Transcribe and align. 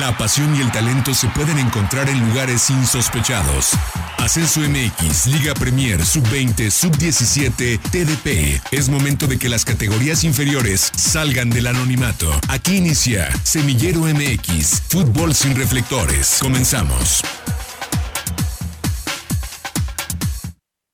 La 0.00 0.16
pasión 0.18 0.56
y 0.56 0.60
el 0.60 0.72
talento 0.72 1.14
se 1.14 1.28
pueden 1.28 1.56
encontrar 1.56 2.08
en 2.08 2.18
lugares 2.28 2.68
insospechados. 2.68 3.74
Ascenso 4.18 4.60
MX, 4.60 5.28
Liga 5.28 5.54
Premier, 5.54 6.04
Sub-20, 6.04 6.68
Sub-17, 6.68 7.78
TDP. 7.92 8.60
Es 8.72 8.88
momento 8.88 9.28
de 9.28 9.38
que 9.38 9.48
las 9.48 9.64
categorías 9.64 10.24
inferiores 10.24 10.90
salgan 10.96 11.48
del 11.48 11.68
anonimato. 11.68 12.28
Aquí 12.48 12.78
inicia 12.78 13.30
Semillero 13.44 14.00
MX, 14.00 14.82
Fútbol 14.88 15.32
sin 15.32 15.54
reflectores. 15.54 16.38
Comenzamos. 16.42 17.22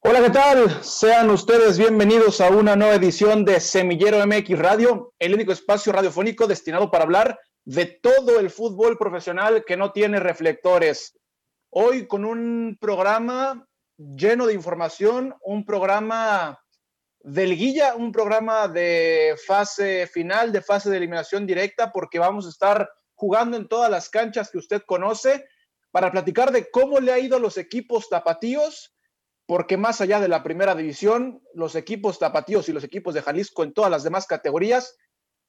Hola, 0.00 0.20
¿qué 0.20 0.30
tal? 0.30 0.78
Sean 0.82 1.30
ustedes 1.30 1.78
bienvenidos 1.78 2.42
a 2.42 2.50
una 2.50 2.76
nueva 2.76 2.96
edición 2.96 3.46
de 3.46 3.60
Semillero 3.60 4.18
MX 4.26 4.58
Radio, 4.58 5.14
el 5.18 5.32
único 5.32 5.52
espacio 5.52 5.90
radiofónico 5.90 6.46
destinado 6.46 6.90
para 6.90 7.04
hablar 7.04 7.38
de 7.64 7.86
todo 7.86 8.40
el 8.40 8.50
fútbol 8.50 8.96
profesional 8.98 9.64
que 9.64 9.76
no 9.76 9.92
tiene 9.92 10.20
reflectores. 10.20 11.18
Hoy 11.70 12.06
con 12.06 12.24
un 12.24 12.78
programa 12.80 13.66
lleno 13.96 14.46
de 14.46 14.54
información, 14.54 15.34
un 15.42 15.64
programa 15.64 16.58
de 17.22 17.46
liguilla, 17.46 17.94
un 17.94 18.12
programa 18.12 18.66
de 18.66 19.36
fase 19.46 20.06
final, 20.06 20.52
de 20.52 20.62
fase 20.62 20.90
de 20.90 20.96
eliminación 20.96 21.46
directa, 21.46 21.92
porque 21.92 22.18
vamos 22.18 22.46
a 22.46 22.50
estar 22.50 22.90
jugando 23.14 23.56
en 23.56 23.68
todas 23.68 23.90
las 23.90 24.08
canchas 24.08 24.50
que 24.50 24.58
usted 24.58 24.82
conoce 24.86 25.44
para 25.90 26.10
platicar 26.10 26.52
de 26.52 26.70
cómo 26.70 26.98
le 27.00 27.12
ha 27.12 27.18
ido 27.18 27.36
a 27.36 27.40
los 27.40 27.58
equipos 27.58 28.08
tapatíos, 28.08 28.94
porque 29.44 29.76
más 29.76 30.00
allá 30.00 30.20
de 30.20 30.28
la 30.28 30.42
primera 30.42 30.74
división, 30.74 31.42
los 31.52 31.74
equipos 31.74 32.18
tapatíos 32.18 32.68
y 32.68 32.72
los 32.72 32.84
equipos 32.84 33.12
de 33.12 33.22
Jalisco 33.22 33.64
en 33.64 33.74
todas 33.74 33.90
las 33.90 34.02
demás 34.02 34.26
categorías 34.26 34.96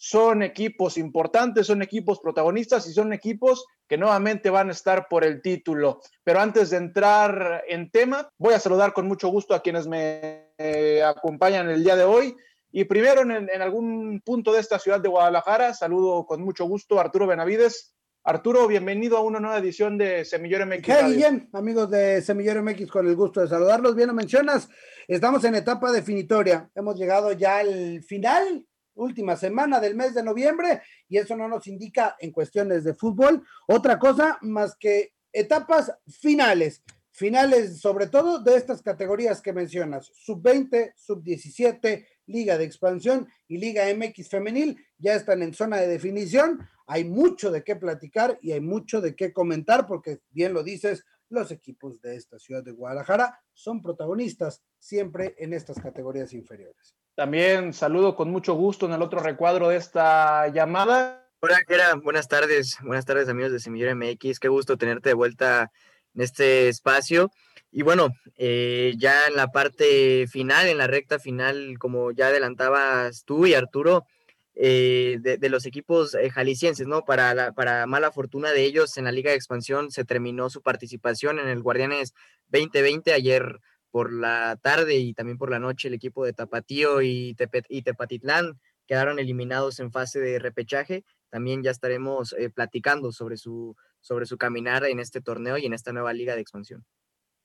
son 0.03 0.41
equipos 0.41 0.97
importantes, 0.97 1.67
son 1.67 1.83
equipos 1.83 2.19
protagonistas 2.19 2.87
y 2.87 2.91
son 2.91 3.13
equipos 3.13 3.67
que 3.87 3.99
nuevamente 3.99 4.49
van 4.49 4.69
a 4.69 4.71
estar 4.71 5.07
por 5.07 5.23
el 5.23 5.43
título. 5.43 6.01
Pero 6.23 6.39
antes 6.39 6.71
de 6.71 6.77
entrar 6.77 7.63
en 7.67 7.91
tema, 7.91 8.27
voy 8.39 8.55
a 8.55 8.59
saludar 8.59 8.93
con 8.93 9.07
mucho 9.07 9.27
gusto 9.27 9.53
a 9.53 9.61
quienes 9.61 9.85
me 9.85 10.53
eh, 10.57 11.03
acompañan 11.03 11.69
el 11.69 11.83
día 11.83 11.95
de 11.95 12.03
hoy. 12.03 12.35
Y 12.71 12.85
primero, 12.85 13.21
en, 13.21 13.47
en, 13.47 13.61
algún 13.61 14.21
punto 14.25 14.51
de 14.51 14.61
esta 14.61 14.79
ciudad 14.79 14.99
de 14.99 15.07
Guadalajara, 15.07 15.75
saludo 15.75 16.25
con 16.25 16.41
mucho 16.41 16.65
gusto 16.65 16.97
a 16.97 17.01
Arturo 17.01 17.27
Benavides. 17.27 17.93
Arturo, 18.23 18.67
bienvenido 18.67 19.17
a 19.17 19.21
una 19.21 19.39
nueva 19.39 19.59
edición 19.59 19.99
de 19.99 20.25
Semillero 20.25 20.65
MX. 20.65 20.87
Hey, 20.87 21.13
bien, 21.15 21.47
amigos 21.53 21.91
de 21.91 22.23
Semillero 22.23 22.63
MX, 22.63 22.89
con 22.89 23.07
el 23.07 23.15
gusto 23.15 23.41
de 23.41 23.49
saludarlos. 23.49 23.95
Bien 23.95 24.07
lo 24.07 24.15
mencionas, 24.15 24.67
estamos 25.07 25.43
en 25.43 25.53
etapa 25.53 25.91
definitoria. 25.91 26.71
Hemos 26.73 26.97
llegado 26.97 27.33
ya 27.33 27.59
al 27.59 28.01
final 28.01 28.65
última 28.95 29.35
semana 29.35 29.79
del 29.79 29.95
mes 29.95 30.13
de 30.13 30.23
noviembre 30.23 30.81
y 31.07 31.17
eso 31.17 31.35
no 31.35 31.47
nos 31.47 31.67
indica 31.67 32.15
en 32.19 32.31
cuestiones 32.31 32.83
de 32.83 32.93
fútbol 32.93 33.45
otra 33.67 33.97
cosa 33.99 34.37
más 34.41 34.75
que 34.75 35.13
etapas 35.31 35.93
finales, 36.07 36.83
finales 37.11 37.79
sobre 37.79 38.07
todo 38.07 38.39
de 38.39 38.55
estas 38.55 38.81
categorías 38.81 39.41
que 39.41 39.53
mencionas, 39.53 40.11
sub 40.13 40.41
20, 40.41 40.93
sub 40.97 41.23
17, 41.23 42.07
Liga 42.27 42.57
de 42.57 42.65
Expansión 42.65 43.27
y 43.47 43.57
Liga 43.57 43.83
MX 43.93 44.29
Femenil, 44.29 44.77
ya 44.97 45.15
están 45.15 45.41
en 45.41 45.53
zona 45.53 45.77
de 45.77 45.87
definición, 45.87 46.59
hay 46.87 47.03
mucho 47.03 47.51
de 47.51 47.63
qué 47.63 47.75
platicar 47.75 48.37
y 48.41 48.51
hay 48.51 48.61
mucho 48.61 49.01
de 49.01 49.15
qué 49.15 49.33
comentar 49.33 49.87
porque 49.87 50.19
bien 50.29 50.53
lo 50.53 50.63
dices, 50.63 51.05
los 51.29 51.51
equipos 51.51 52.01
de 52.01 52.17
esta 52.17 52.37
ciudad 52.39 52.63
de 52.63 52.71
Guadalajara 52.71 53.39
son 53.53 53.81
protagonistas 53.81 54.61
siempre 54.77 55.33
en 55.37 55.53
estas 55.53 55.79
categorías 55.79 56.33
inferiores. 56.33 56.95
También 57.21 57.71
saludo 57.71 58.15
con 58.15 58.31
mucho 58.31 58.55
gusto 58.55 58.87
en 58.87 58.93
el 58.93 59.01
otro 59.03 59.19
recuadro 59.19 59.69
de 59.69 59.75
esta 59.75 60.47
llamada. 60.47 61.23
Hola, 61.41 61.59
Gera. 61.67 61.93
Buenas 61.93 62.27
tardes. 62.27 62.79
Buenas 62.81 63.05
tardes, 63.05 63.29
amigos 63.29 63.51
de 63.51 63.59
Semillero 63.59 63.95
MX. 63.95 64.39
Qué 64.39 64.47
gusto 64.47 64.75
tenerte 64.75 65.09
de 65.09 65.13
vuelta 65.13 65.71
en 66.15 66.21
este 66.23 66.67
espacio. 66.67 67.29
Y 67.71 67.83
bueno, 67.83 68.07
eh, 68.37 68.95
ya 68.97 69.27
en 69.27 69.35
la 69.35 69.49
parte 69.49 70.25
final, 70.31 70.65
en 70.65 70.79
la 70.79 70.87
recta 70.87 71.19
final, 71.19 71.77
como 71.77 72.09
ya 72.09 72.29
adelantabas 72.29 73.23
tú 73.23 73.45
y 73.45 73.53
Arturo, 73.53 74.07
eh, 74.55 75.19
de, 75.21 75.49
los 75.49 75.67
equipos 75.67 76.15
eh, 76.15 76.31
jaliscienses, 76.31 76.87
¿no? 76.87 77.05
Para, 77.05 77.35
la, 77.35 77.51
para 77.51 77.85
mala 77.85 78.11
fortuna 78.11 78.49
de 78.49 78.63
ellos, 78.63 78.97
en 78.97 79.03
la 79.03 79.11
Liga 79.11 79.29
de 79.29 79.37
Expansión 79.37 79.91
se 79.91 80.05
terminó 80.05 80.49
su 80.49 80.63
participación 80.63 81.37
en 81.37 81.49
el 81.49 81.61
Guardianes 81.61 82.15
2020. 82.49 83.13
Ayer 83.13 83.59
por 83.91 84.11
la 84.11 84.57
tarde 84.61 84.95
y 84.95 85.13
también 85.13 85.37
por 85.37 85.51
la 85.51 85.59
noche 85.59 85.87
el 85.87 85.93
equipo 85.93 86.25
de 86.25 86.33
Tapatío 86.33 87.01
y, 87.01 87.35
Tepatitlán 87.35 88.59
quedaron 88.87 89.19
eliminados 89.19 89.79
en 89.79 89.91
fase 89.91 90.19
de 90.19 90.39
repechaje. 90.39 91.03
También 91.29 91.63
ya 91.63 91.71
estaremos 91.71 92.33
eh, 92.33 92.49
platicando 92.49 93.11
sobre 93.11 93.37
su, 93.37 93.75
sobre 93.99 94.25
su 94.25 94.37
caminar 94.37 94.85
en 94.85 94.99
este 94.99 95.21
torneo 95.21 95.57
y 95.57 95.65
en 95.65 95.73
esta 95.73 95.93
nueva 95.93 96.13
liga 96.13 96.35
de 96.35 96.41
expansión. 96.41 96.85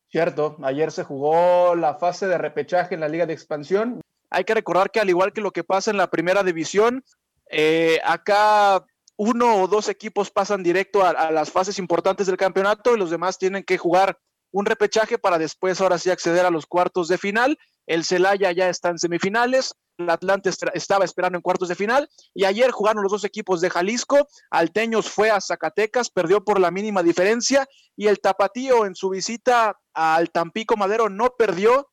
Cierto, 0.08 0.56
ayer 0.62 0.92
se 0.92 1.04
jugó 1.04 1.74
la 1.74 1.94
fase 1.94 2.26
de 2.26 2.38
repechaje 2.38 2.94
en 2.94 3.00
la 3.00 3.08
liga 3.08 3.26
de 3.26 3.32
expansión. 3.32 4.00
Hay 4.30 4.44
que 4.44 4.54
recordar 4.54 4.90
que 4.90 5.00
al 5.00 5.08
igual 5.08 5.32
que 5.32 5.40
lo 5.40 5.52
que 5.52 5.64
pasa 5.64 5.90
en 5.90 5.96
la 5.96 6.10
primera 6.10 6.42
división, 6.42 7.04
eh, 7.50 7.98
acá 8.04 8.84
uno 9.16 9.62
o 9.62 9.68
dos 9.68 9.88
equipos 9.88 10.30
pasan 10.30 10.62
directo 10.62 11.04
a, 11.04 11.30
las 11.30 11.50
fases 11.50 11.78
importantes 11.78 12.26
del 12.26 12.36
campeonato 12.36 12.94
y 12.94 12.98
los 12.98 13.10
demás 13.10 13.38
tienen 13.38 13.64
que 13.64 13.78
jugar 13.78 14.18
un 14.52 14.66
repechaje 14.66 15.18
para 15.18 15.38
después 15.38 15.80
ahora 15.80 15.98
sí 15.98 16.10
acceder 16.10 16.46
a 16.46 16.50
los 16.50 16.66
cuartos 16.66 17.08
de 17.08 17.18
final. 17.18 17.58
El 17.86 18.04
Celaya 18.04 18.52
ya 18.52 18.68
está 18.68 18.88
en 18.90 18.98
semifinales, 18.98 19.74
el 19.98 20.10
Atlante 20.10 20.50
estaba 20.74 21.04
esperando 21.04 21.38
en 21.38 21.42
cuartos 21.42 21.68
de 21.68 21.74
final 21.74 22.08
y 22.34 22.44
ayer 22.44 22.70
jugaron 22.70 23.02
los 23.02 23.12
dos 23.12 23.24
equipos 23.24 23.60
de 23.60 23.70
Jalisco. 23.70 24.28
Alteños 24.50 25.08
fue 25.10 25.30
a 25.30 25.40
Zacatecas, 25.40 26.10
perdió 26.10 26.44
por 26.44 26.60
la 26.60 26.70
mínima 26.70 27.02
diferencia 27.02 27.66
y 27.96 28.08
el 28.08 28.20
Tapatío 28.20 28.86
en 28.86 28.94
su 28.94 29.10
visita 29.10 29.78
al 29.94 30.30
Tampico 30.30 30.76
Madero 30.76 31.08
no 31.08 31.34
perdió, 31.38 31.90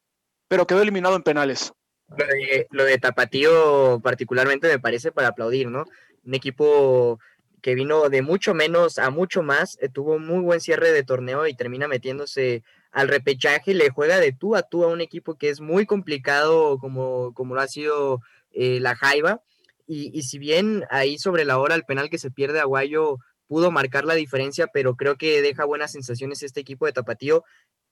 pero 0.48 0.68
quedó 0.68 0.82
eliminado 0.82 1.16
en 1.16 1.24
penales. 1.24 1.74
Lo 2.70 2.84
de, 2.84 2.98
Tapatío 2.98 4.00
particularmente 4.02 4.68
me 4.68 4.80
parece 4.80 5.12
para 5.12 5.30
aplaudir, 5.30 5.70
¿no? 5.70 5.86
Un 6.26 6.36
equipo 6.36 7.20
que 7.64 7.76
vino 7.76 8.10
de 8.10 8.22
mucho 8.22 8.54
menos 8.54 9.00
a 9.00 9.10
mucho 9.10 9.42
más, 9.42 9.78
eh, 9.82 9.88
tuvo 9.88 10.20
muy 10.20 10.42
buen 10.44 10.60
cierre 10.60 10.92
de 10.92 11.04
torneo 11.04 11.48
y 11.48 11.56
termina 11.56 11.88
metiéndose 11.88 12.62
al 12.92 13.08
repechaje, 13.08 13.74
le 13.74 13.90
juega 13.90 14.20
de 14.20 14.34
tú 14.34 14.56
a 14.58 14.64
tú 14.64 14.84
a 14.84 14.90
un 14.90 15.00
equipo 15.00 15.38
que 15.38 15.50
es 15.50 15.62
muy 15.62 15.86
complicado 15.86 16.78
como, 16.78 17.34
como 17.34 17.56
lo 17.56 17.62
ha 17.62 17.68
sido 17.68 18.20
eh, 18.52 18.80
la 18.82 18.96
Jaiba. 18.96 19.42
Y, 19.88 20.12
y, 20.14 20.24
si 20.24 20.40
bien 20.40 20.84
ahí 20.90 21.18
sobre 21.18 21.46
la 21.46 21.58
hora 21.58 21.76
el 21.76 21.84
penal 21.84 22.10
que 22.10 22.18
se 22.18 22.32
pierde 22.32 22.60
Aguayo 22.60 23.18
pudo 23.48 23.72
marcar 23.72 24.04
la 24.06 24.16
diferencia, 24.16 24.68
pero 24.68 24.96
creo 24.96 25.16
que 25.16 25.42
deja 25.42 25.66
buenas 25.66 25.94
sensaciones 25.94 26.44
este 26.44 26.60
equipo 26.60 26.86
de 26.86 26.94
Tapatío. 26.94 27.44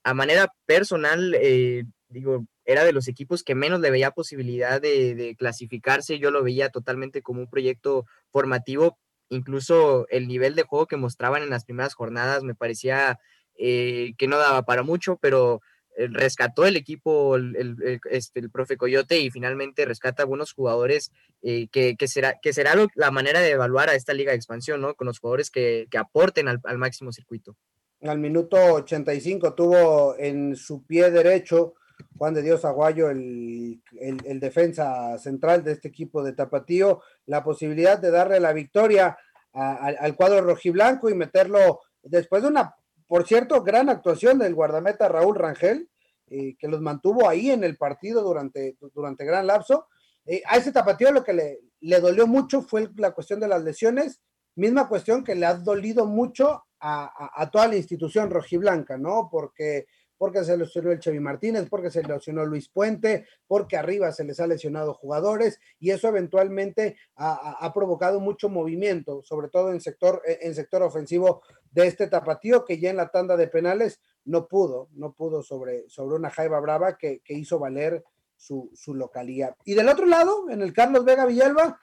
A 0.04 0.12
manera 0.12 0.52
personal, 0.66 1.34
eh, 1.40 1.84
digo, 2.08 2.46
era 2.64 2.84
de 2.84 2.92
los 2.92 3.08
equipos 3.08 3.42
que 3.42 3.54
menos 3.54 3.80
le 3.80 3.90
veía 3.90 4.10
posibilidad 4.10 4.80
de, 4.80 5.14
de, 5.14 5.34
clasificarse. 5.34 6.18
Yo 6.18 6.30
lo 6.30 6.42
veía 6.42 6.68
totalmente 6.68 7.22
como 7.22 7.40
un 7.40 7.48
proyecto 7.48 8.06
formativo, 8.30 8.98
incluso 9.32 10.06
el 10.08 10.28
nivel 10.28 10.54
de 10.54 10.62
juego 10.62 10.86
que 10.86 10.96
mostraban 10.96 11.42
en 11.42 11.50
las 11.50 11.64
primeras 11.64 11.94
jornadas 11.94 12.42
me 12.42 12.54
parecía 12.54 13.18
eh, 13.56 14.12
que 14.18 14.28
no 14.28 14.38
daba 14.38 14.62
para 14.62 14.82
mucho, 14.82 15.18
pero 15.20 15.60
eh, 15.96 16.08
rescató 16.10 16.66
el 16.66 16.76
equipo 16.76 17.36
el, 17.36 18.00
este, 18.10 18.40
el, 18.40 18.50
profe 18.50 18.76
Coyote 18.76 19.18
y 19.20 19.30
finalmente 19.30 19.84
rescata 19.84 20.22
algunos 20.22 20.52
jugadores 20.52 21.12
eh, 21.42 21.68
que, 21.70 21.96
que, 21.96 22.08
será, 22.08 22.38
que 22.40 22.52
será 22.52 22.74
la 22.94 23.10
manera 23.10 23.40
de 23.40 23.50
evaluar 23.50 23.90
a 23.90 23.94
esta 23.94 24.14
liga 24.14 24.32
de 24.32 24.36
expansión, 24.36 24.80
¿no? 24.80 24.94
Con 24.94 25.06
los 25.06 25.18
jugadores 25.18 25.50
que, 25.50 25.86
que 25.90 25.98
aporten 25.98 26.48
al, 26.48 26.60
al, 26.64 26.78
máximo 26.78 27.12
circuito. 27.12 27.56
Al 28.02 28.18
minuto 28.18 28.56
85 28.56 29.54
tuvo 29.54 30.16
en 30.18 30.56
su 30.56 30.84
pie 30.84 31.10
derecho 31.10 31.74
Juan 32.16 32.34
de 32.34 32.42
Dios 32.42 32.64
Aguayo, 32.64 33.10
el, 33.10 33.82
el, 34.00 34.40
defensa 34.40 35.18
central 35.18 35.64
de 35.64 35.72
este 35.72 35.88
equipo 35.88 36.22
de 36.22 36.32
Tapatío, 36.32 37.00
la 37.26 37.42
posibilidad 37.42 37.98
de 37.98 38.10
darle 38.10 38.40
la 38.40 38.52
victoria 38.52 39.16
al 39.52 40.16
cuadro 40.16 40.40
rojiblanco 40.40 41.10
y 41.10 41.14
meterlo 41.14 41.80
después 42.02 42.42
de 42.42 42.48
una, 42.48 42.74
por 43.06 43.26
cierto, 43.26 43.62
gran 43.62 43.90
actuación 43.90 44.38
del 44.38 44.54
guardameta 44.54 45.08
Raúl 45.08 45.36
Rangel, 45.36 45.90
eh, 46.28 46.56
que 46.58 46.68
los 46.68 46.80
mantuvo 46.80 47.28
ahí 47.28 47.50
en 47.50 47.62
el 47.62 47.76
partido 47.76 48.22
durante, 48.22 48.76
durante 48.94 49.24
gran 49.24 49.46
lapso. 49.46 49.88
Eh, 50.24 50.42
a 50.46 50.56
ese 50.56 50.72
Tapatío 50.72 51.12
lo 51.12 51.22
que 51.22 51.34
le, 51.34 51.60
le 51.80 52.00
dolió 52.00 52.26
mucho 52.26 52.62
fue 52.62 52.88
la 52.96 53.10
cuestión 53.10 53.40
de 53.40 53.48
las 53.48 53.62
lesiones, 53.62 54.22
misma 54.54 54.88
cuestión 54.88 55.24
que 55.24 55.34
le 55.34 55.44
ha 55.44 55.54
dolido 55.54 56.06
mucho 56.06 56.64
a, 56.80 57.32
a 57.40 57.50
toda 57.50 57.68
la 57.68 57.76
institución 57.76 58.30
rojiblanca, 58.30 58.96
¿no? 58.96 59.28
Porque 59.30 59.86
porque 60.18 60.44
se 60.44 60.56
lesionó 60.56 60.92
el 60.92 61.00
Chevy 61.00 61.20
Martínez, 61.20 61.68
porque 61.68 61.90
se 61.90 62.02
lesionó 62.02 62.44
Luis 62.44 62.68
Puente, 62.68 63.26
porque 63.46 63.76
arriba 63.76 64.12
se 64.12 64.24
les 64.24 64.40
ha 64.40 64.46
lesionado 64.46 64.94
jugadores 64.94 65.58
y 65.78 65.90
eso 65.90 66.08
eventualmente 66.08 66.96
ha, 67.16 67.72
provocado 67.74 68.20
mucho 68.20 68.48
movimiento, 68.48 69.22
sobre 69.22 69.48
todo 69.48 69.72
en 69.72 69.80
sector, 69.80 70.22
en 70.24 70.54
sector 70.54 70.82
ofensivo 70.82 71.42
de 71.70 71.86
este 71.86 72.06
tapatío 72.06 72.64
que 72.64 72.78
ya 72.78 72.90
en 72.90 72.96
la 72.96 73.10
tanda 73.10 73.36
de 73.36 73.48
penales 73.48 74.00
no 74.24 74.46
pudo, 74.46 74.88
no 74.92 75.12
pudo 75.12 75.42
sobre, 75.42 75.88
sobre 75.88 76.16
una 76.16 76.30
Jaiba 76.30 76.60
Brava 76.60 76.96
que, 76.96 77.20
que 77.24 77.34
hizo 77.34 77.58
valer 77.58 78.04
su, 78.36 78.70
su 78.74 78.94
localía. 78.94 79.56
Y 79.64 79.74
del 79.74 79.88
otro 79.88 80.06
lado, 80.06 80.50
en 80.50 80.62
el 80.62 80.72
Carlos 80.72 81.04
Vega 81.04 81.26
Villalba, 81.26 81.80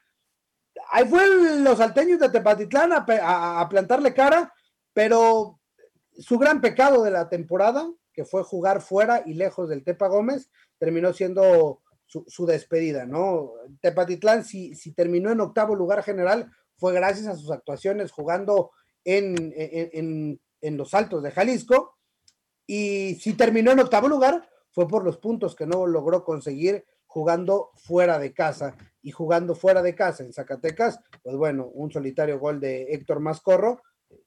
ahí 0.92 1.06
fue 1.06 1.26
los 1.60 1.78
salteños 1.78 2.20
de 2.20 2.30
Tepatitlán 2.30 2.92
a, 2.94 3.68
plantarle 3.70 4.14
cara, 4.14 4.54
pero 4.94 5.60
su 6.18 6.38
gran 6.38 6.62
pecado 6.62 7.04
de 7.04 7.12
la 7.12 7.30
temporada, 7.30 7.90
que 8.20 8.26
fue 8.26 8.44
jugar 8.44 8.82
fuera 8.82 9.24
y 9.26 9.34
lejos 9.34 9.70
del 9.70 9.86
Tepa 9.86 10.10
Gómez, 10.10 10.50
terminó 10.78 11.14
siendo 11.14 11.80
su, 12.06 12.46
despedida, 12.46 13.06
¿no? 13.06 13.54
Tepatitlán, 13.80 14.44
si, 14.44 14.76
si 14.76 14.92
terminó 14.92 15.32
en 15.32 15.40
octavo 15.40 15.74
lugar 15.74 16.04
general, 16.04 16.52
fue 16.76 16.92
gracias 16.92 17.28
a 17.28 17.38
sus 17.38 17.50
actuaciones 17.50 18.12
jugando 18.12 18.72
en, 19.06 19.54
en, 19.56 20.38
en, 20.60 20.78
los 20.78 20.94
altos 20.94 21.24
de 21.24 21.32
Jalisco. 21.32 21.96
Y 22.68 23.16
si 23.22 23.36
terminó 23.36 23.72
en 23.72 23.80
octavo 23.80 24.10
lugar, 24.10 24.50
fue 24.72 24.86
por 24.86 25.06
los 25.06 25.16
puntos 25.16 25.56
que 25.56 25.66
no 25.66 25.88
logró 25.88 26.26
conseguir 26.26 26.84
jugando 27.06 27.72
fuera 27.78 28.20
de 28.20 28.34
casa. 28.34 28.76
Y 29.02 29.12
jugando 29.12 29.56
fuera 29.56 29.82
de 29.82 29.96
casa 29.96 30.26
en 30.26 30.34
Zacatecas, 30.34 31.00
pues 31.24 31.38
bueno, 31.38 31.68
un 31.68 31.90
solitario 31.90 32.38
gol 32.38 32.60
de 32.60 32.82
Héctor 32.90 33.22
Mascorro 33.22 33.82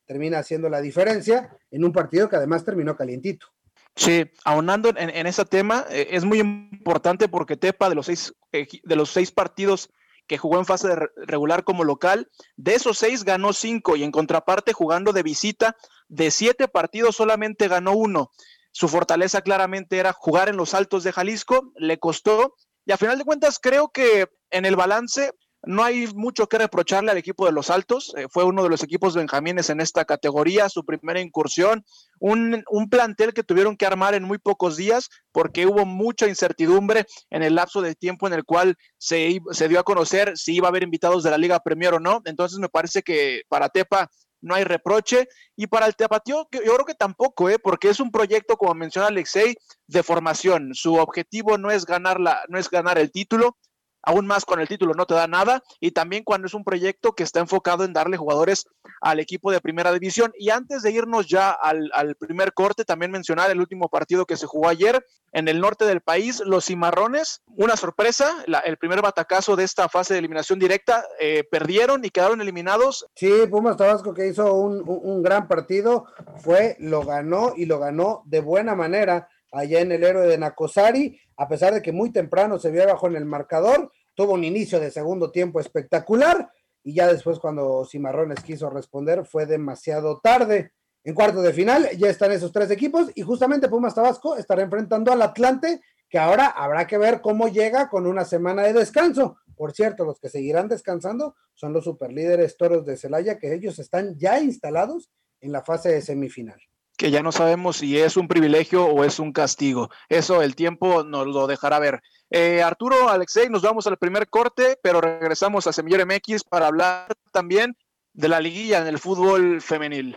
termina 0.06 0.38
haciendo 0.38 0.70
la 0.70 0.80
diferencia 0.80 1.54
en 1.70 1.84
un 1.84 1.92
partido 1.92 2.30
que 2.30 2.36
además 2.36 2.64
terminó 2.64 2.96
calientito. 2.96 3.48
Sí, 3.94 4.24
aunando 4.44 4.90
en, 4.96 5.26
ese 5.26 5.44
tema, 5.44 5.84
eh, 5.90 6.08
es 6.10 6.24
muy 6.24 6.38
importante 6.38 7.28
porque 7.28 7.56
Tepa, 7.56 7.88
de 7.88 7.94
los 7.94 8.06
seis, 8.06 8.34
de 8.50 8.96
los 8.96 9.10
seis 9.10 9.30
partidos 9.30 9.90
que 10.26 10.38
jugó 10.38 10.58
en 10.58 10.64
fase 10.64 10.88
regular 11.26 11.64
como 11.64 11.84
local, 11.84 12.30
de 12.56 12.74
esos 12.74 12.98
seis 12.98 13.24
ganó 13.24 13.52
cinco 13.52 13.96
y 13.96 14.02
en 14.02 14.12
contraparte 14.12 14.72
jugando 14.72 15.12
de 15.12 15.22
visita, 15.22 15.76
de 16.08 16.30
siete 16.30 16.68
partidos 16.68 17.16
solamente 17.16 17.68
ganó 17.68 17.92
uno. 17.92 18.30
Su 18.70 18.88
fortaleza 18.88 19.42
claramente 19.42 19.98
era 19.98 20.14
jugar 20.14 20.48
en 20.48 20.56
los 20.56 20.72
altos 20.72 21.04
de 21.04 21.12
Jalisco, 21.12 21.72
le 21.76 21.98
costó 21.98 22.54
y 22.86 22.92
a 22.92 22.96
final 22.96 23.18
de 23.18 23.24
cuentas 23.24 23.58
creo 23.60 23.90
que 23.90 24.28
en 24.50 24.64
el 24.64 24.76
balance 24.76 25.32
no 25.64 25.84
hay 25.84 26.06
mucho 26.14 26.48
que 26.48 26.58
reprocharle 26.58 27.10
al 27.10 27.18
equipo 27.18 27.46
de 27.46 27.52
los 27.52 27.70
Altos. 27.70 28.12
Eh, 28.16 28.26
fue 28.28 28.44
uno 28.44 28.62
de 28.62 28.68
los 28.68 28.82
equipos 28.82 29.14
benjamines 29.14 29.70
en 29.70 29.80
esta 29.80 30.04
categoría, 30.04 30.68
su 30.68 30.84
primera 30.84 31.20
incursión. 31.20 31.84
Un, 32.18 32.64
plantel 32.90 33.32
que 33.32 33.42
tuvieron 33.42 33.76
que 33.76 33.86
armar 33.86 34.14
en 34.14 34.24
muy 34.24 34.38
pocos 34.38 34.76
días 34.76 35.08
porque 35.30 35.66
hubo 35.66 35.86
mucha 35.86 36.28
incertidumbre 36.28 37.06
en 37.30 37.42
el 37.42 37.54
lapso 37.54 37.80
de 37.80 37.94
tiempo 37.94 38.26
en 38.26 38.34
el 38.34 38.44
cual 38.44 38.76
se, 38.98 39.40
se 39.52 39.68
dio 39.68 39.80
a 39.80 39.84
conocer 39.84 40.36
si 40.36 40.56
iba 40.56 40.68
a 40.68 40.70
haber 40.70 40.82
invitados 40.82 41.22
de 41.22 41.30
la 41.30 41.38
Liga 41.38 41.60
Premier 41.60 41.94
o 41.94 42.00
no. 42.00 42.20
Entonces 42.24 42.58
me 42.58 42.68
parece 42.68 43.02
que 43.02 43.42
para 43.48 43.68
Tepa 43.68 44.10
no 44.42 44.54
hay 44.54 44.64
reproche. 44.64 45.28
Y 45.56 45.68
para 45.68 45.86
el 45.86 45.96
Tapatío, 45.96 46.48
yo 46.52 46.60
creo 46.60 46.84
que 46.84 46.94
tampoco, 46.94 47.48
¿eh? 47.48 47.58
porque 47.58 47.88
es 47.88 48.00
un 48.00 48.10
proyecto, 48.10 48.56
como 48.56 48.74
menciona 48.74 49.08
Alexei, 49.08 49.54
de 49.86 50.02
formación. 50.02 50.74
Su 50.74 50.96
objetivo 50.96 51.56
no 51.56 51.70
es 51.70 51.86
ganar, 51.86 52.20
la, 52.20 52.42
no 52.48 52.58
es 52.58 52.68
ganar 52.68 52.98
el 52.98 53.10
título, 53.10 53.56
aún 54.02 54.26
más 54.26 54.44
con 54.44 54.60
el 54.60 54.68
título 54.68 54.94
no 54.94 55.06
te 55.06 55.14
da 55.14 55.26
nada 55.26 55.62
y 55.80 55.92
también 55.92 56.24
cuando 56.24 56.46
es 56.46 56.54
un 56.54 56.64
proyecto 56.64 57.12
que 57.12 57.22
está 57.22 57.40
enfocado 57.40 57.84
en 57.84 57.92
darle 57.92 58.16
jugadores 58.16 58.66
al 59.00 59.20
equipo 59.20 59.50
de 59.50 59.60
primera 59.60 59.92
división. 59.92 60.32
Y 60.38 60.50
antes 60.50 60.82
de 60.82 60.90
irnos 60.90 61.28
ya 61.28 61.50
al, 61.50 61.90
primer 62.18 62.52
corte, 62.52 62.84
también 62.84 63.10
mencionar 63.10 63.50
el 63.50 63.60
último 63.60 63.88
partido 63.88 64.26
que 64.26 64.36
se 64.36 64.46
jugó 64.46 64.68
ayer 64.68 65.04
en 65.32 65.48
el 65.48 65.60
norte 65.60 65.86
del 65.86 66.02
país, 66.02 66.42
los 66.44 66.66
cimarrones, 66.66 67.42
una 67.46 67.76
sorpresa, 67.76 68.30
el 68.64 68.76
primer 68.76 69.00
batacazo 69.00 69.56
de 69.56 69.64
esta 69.64 69.88
fase 69.88 70.14
de 70.14 70.18
eliminación 70.18 70.58
directa, 70.58 71.04
eh, 71.18 71.44
perdieron 71.50 72.04
y 72.04 72.10
quedaron 72.10 72.40
eliminados. 72.40 73.06
Sí, 73.14 73.32
Pumas 73.50 73.76
Tabasco 73.76 74.12
que 74.12 74.28
hizo 74.28 74.52
un, 74.54 74.82
un 74.86 75.22
gran 75.22 75.48
partido, 75.48 76.06
fue, 76.36 76.76
lo 76.80 77.02
ganó 77.02 77.54
y 77.56 77.64
lo 77.64 77.78
ganó 77.78 78.22
de 78.26 78.40
buena 78.40 78.74
manera 78.74 79.28
allá 79.52 79.80
en 79.80 79.92
el 79.92 80.02
héroe 80.02 80.26
de 80.26 80.38
Nacosari, 80.38 81.20
a 81.36 81.48
pesar 81.48 81.74
de 81.74 81.82
que 81.82 81.92
muy 81.92 82.10
temprano 82.10 82.58
se 82.58 82.70
vio 82.70 82.82
abajo 82.82 83.06
en 83.06 83.16
el 83.16 83.26
marcador, 83.26 83.92
tuvo 84.14 84.32
un 84.32 84.44
inicio 84.44 84.80
de 84.80 84.90
segundo 84.90 85.30
tiempo 85.30 85.60
espectacular 85.60 86.50
y 86.82 86.94
ya 86.94 87.06
después 87.06 87.38
cuando 87.38 87.84
Cimarrones 87.84 88.40
quiso 88.40 88.68
responder 88.70 89.24
fue 89.24 89.46
demasiado 89.46 90.20
tarde. 90.20 90.72
En 91.04 91.14
cuarto 91.14 91.42
de 91.42 91.52
final 91.52 91.88
ya 91.96 92.08
están 92.08 92.32
esos 92.32 92.52
tres 92.52 92.70
equipos 92.70 93.10
y 93.14 93.22
justamente 93.22 93.68
Pumas 93.68 93.94
Tabasco 93.94 94.36
estará 94.36 94.62
enfrentando 94.62 95.12
al 95.12 95.22
Atlante, 95.22 95.80
que 96.08 96.18
ahora 96.18 96.46
habrá 96.46 96.86
que 96.86 96.98
ver 96.98 97.20
cómo 97.20 97.48
llega 97.48 97.88
con 97.88 98.06
una 98.06 98.24
semana 98.24 98.62
de 98.62 98.72
descanso. 98.72 99.36
Por 99.56 99.72
cierto, 99.72 100.04
los 100.04 100.18
que 100.18 100.28
seguirán 100.28 100.68
descansando 100.68 101.34
son 101.54 101.72
los 101.72 101.84
superlíderes 101.84 102.56
Toros 102.56 102.86
de 102.86 102.96
Celaya, 102.96 103.38
que 103.38 103.52
ellos 103.54 103.78
están 103.78 104.16
ya 104.16 104.40
instalados 104.40 105.10
en 105.40 105.52
la 105.52 105.62
fase 105.62 105.90
de 105.90 106.02
semifinal 106.02 106.60
que 107.02 107.10
ya 107.10 107.20
no 107.20 107.32
sabemos 107.32 107.78
si 107.78 107.98
es 107.98 108.16
un 108.16 108.28
privilegio 108.28 108.84
o 108.84 109.02
es 109.02 109.18
un 109.18 109.32
castigo. 109.32 109.90
Eso 110.08 110.40
el 110.40 110.54
tiempo 110.54 111.02
nos 111.02 111.26
lo 111.26 111.48
dejará 111.48 111.80
ver. 111.80 112.00
Eh, 112.30 112.62
Arturo, 112.62 113.08
Alexei, 113.08 113.48
nos 113.48 113.62
vamos 113.62 113.88
al 113.88 113.96
primer 113.96 114.28
corte, 114.28 114.78
pero 114.84 115.00
regresamos 115.00 115.66
a 115.66 115.72
Semillero 115.72 116.06
MX 116.06 116.44
para 116.44 116.68
hablar 116.68 117.12
también 117.32 117.76
de 118.12 118.28
la 118.28 118.38
liguilla 118.38 118.78
en 118.78 118.86
el 118.86 119.00
fútbol 119.00 119.60
femenil. 119.60 120.16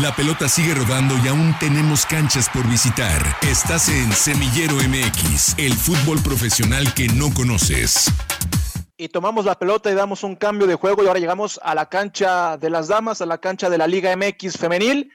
La 0.00 0.16
pelota 0.16 0.48
sigue 0.48 0.72
rodando 0.74 1.14
y 1.22 1.28
aún 1.28 1.54
tenemos 1.60 2.06
canchas 2.06 2.48
por 2.48 2.66
visitar. 2.66 3.20
Estás 3.42 3.90
en 3.90 4.10
Semillero 4.12 4.74
MX, 4.76 5.58
el 5.58 5.74
fútbol 5.74 6.18
profesional 6.22 6.94
que 6.94 7.08
no 7.08 7.28
conoces. 7.34 8.10
Y 8.96 9.10
tomamos 9.10 9.44
la 9.44 9.58
pelota 9.58 9.90
y 9.90 9.94
damos 9.94 10.24
un 10.24 10.34
cambio 10.34 10.66
de 10.66 10.76
juego 10.76 11.04
y 11.04 11.08
ahora 11.08 11.20
llegamos 11.20 11.60
a 11.62 11.74
la 11.74 11.90
cancha 11.90 12.56
de 12.56 12.70
las 12.70 12.88
damas, 12.88 13.20
a 13.20 13.26
la 13.26 13.36
cancha 13.36 13.68
de 13.68 13.76
la 13.76 13.86
Liga 13.86 14.16
MX 14.16 14.56
femenil 14.56 15.12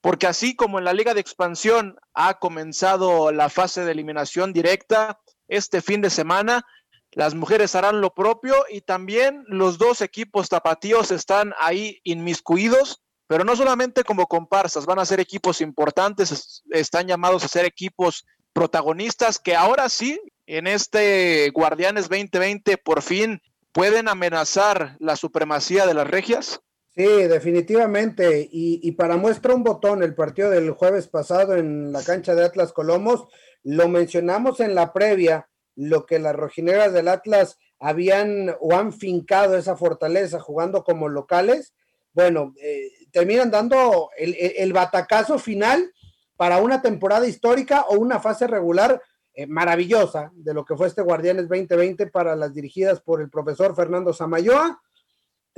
porque 0.00 0.26
así 0.26 0.54
como 0.54 0.78
en 0.78 0.84
la 0.84 0.92
Liga 0.92 1.14
de 1.14 1.20
Expansión 1.20 1.96
ha 2.14 2.38
comenzado 2.38 3.32
la 3.32 3.48
fase 3.48 3.84
de 3.84 3.92
eliminación 3.92 4.52
directa 4.52 5.20
este 5.48 5.82
fin 5.82 6.00
de 6.00 6.10
semana, 6.10 6.64
las 7.12 7.34
mujeres 7.34 7.74
harán 7.74 8.00
lo 8.00 8.14
propio 8.14 8.54
y 8.70 8.82
también 8.82 9.44
los 9.48 9.78
dos 9.78 10.02
equipos 10.02 10.48
tapatíos 10.48 11.10
están 11.10 11.54
ahí 11.58 12.00
inmiscuidos, 12.04 13.02
pero 13.26 13.44
no 13.44 13.56
solamente 13.56 14.04
como 14.04 14.26
comparsas, 14.26 14.86
van 14.86 14.98
a 14.98 15.06
ser 15.06 15.20
equipos 15.20 15.60
importantes, 15.60 16.62
están 16.70 17.06
llamados 17.06 17.44
a 17.44 17.48
ser 17.48 17.64
equipos 17.64 18.24
protagonistas 18.52 19.38
que 19.38 19.56
ahora 19.56 19.88
sí, 19.88 20.20
en 20.46 20.66
este 20.66 21.50
Guardianes 21.50 22.08
2020, 22.08 22.78
por 22.78 23.02
fin 23.02 23.40
pueden 23.72 24.08
amenazar 24.08 24.96
la 24.98 25.16
supremacía 25.16 25.86
de 25.86 25.94
las 25.94 26.06
regias. 26.06 26.60
Sí, 26.98 27.04
definitivamente. 27.04 28.48
Y, 28.50 28.90
para 28.90 29.16
muestra 29.16 29.54
un 29.54 29.62
botón, 29.62 30.02
el 30.02 30.16
partido 30.16 30.50
del 30.50 30.72
jueves 30.72 31.06
pasado 31.06 31.54
en 31.54 31.92
la 31.92 32.02
cancha 32.02 32.34
de 32.34 32.44
Atlas 32.44 32.72
Colomos, 32.72 33.28
lo 33.62 33.88
mencionamos 33.88 34.58
en 34.58 34.74
la 34.74 34.92
previa, 34.92 35.48
lo 35.76 36.06
que 36.06 36.18
las 36.18 36.34
rojineras 36.34 36.92
del 36.92 37.06
Atlas 37.06 37.56
habían 37.78 38.52
o 38.58 38.74
han 38.74 38.92
fincado 38.92 39.56
esa 39.56 39.76
fortaleza 39.76 40.40
jugando 40.40 40.82
como 40.82 41.08
locales. 41.08 41.72
Bueno, 42.14 42.52
eh, 42.60 42.90
terminan 43.12 43.52
dando 43.52 44.10
el, 44.16 44.72
batacazo 44.72 45.38
final 45.38 45.92
para 46.34 46.58
una 46.58 46.82
temporada 46.82 47.28
histórica 47.28 47.82
o 47.82 47.94
una 47.94 48.18
fase 48.18 48.48
regular 48.48 49.00
eh, 49.34 49.46
maravillosa 49.46 50.32
de 50.34 50.52
lo 50.52 50.64
que 50.64 50.74
fue 50.74 50.88
este 50.88 51.02
Guardianes 51.02 51.48
2020 51.48 52.08
para 52.08 52.34
las 52.34 52.52
dirigidas 52.52 53.00
por 53.00 53.20
el 53.20 53.30
profesor 53.30 53.76
Fernando 53.76 54.12
Samayoa 54.12 54.82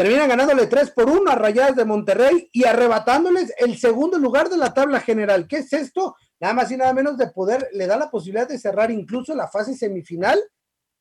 Terminan 0.01 0.31
ganándole 0.31 0.67
3 0.67 0.93
por 0.93 1.11
1 1.11 1.31
a 1.31 1.35
Rayadas 1.35 1.77
de 1.77 1.85
Monterrey 1.85 2.49
y 2.55 2.65
arrebatándoles 2.65 3.53
el 3.59 3.77
segundo 3.77 4.19
lugar 4.19 4.49
de 4.49 4.57
la 4.57 4.73
tabla 4.73 4.99
general. 4.99 5.47
¿Qué 5.47 5.59
es 5.59 5.75
esto? 5.75 6.17
Nada 6.41 6.55
más 6.55 6.71
y 6.71 6.79
nada 6.79 6.95
menos 6.95 7.19
de 7.19 7.27
poder, 7.27 7.69
le 7.75 7.87
da 7.87 7.99
la 7.99 8.11
posibilidad 8.11 8.49
de 8.49 8.59
cerrar 8.59 8.91
incluso 8.91 9.35
la 9.35 9.49
fase 9.49 9.75
semifinal 9.75 10.41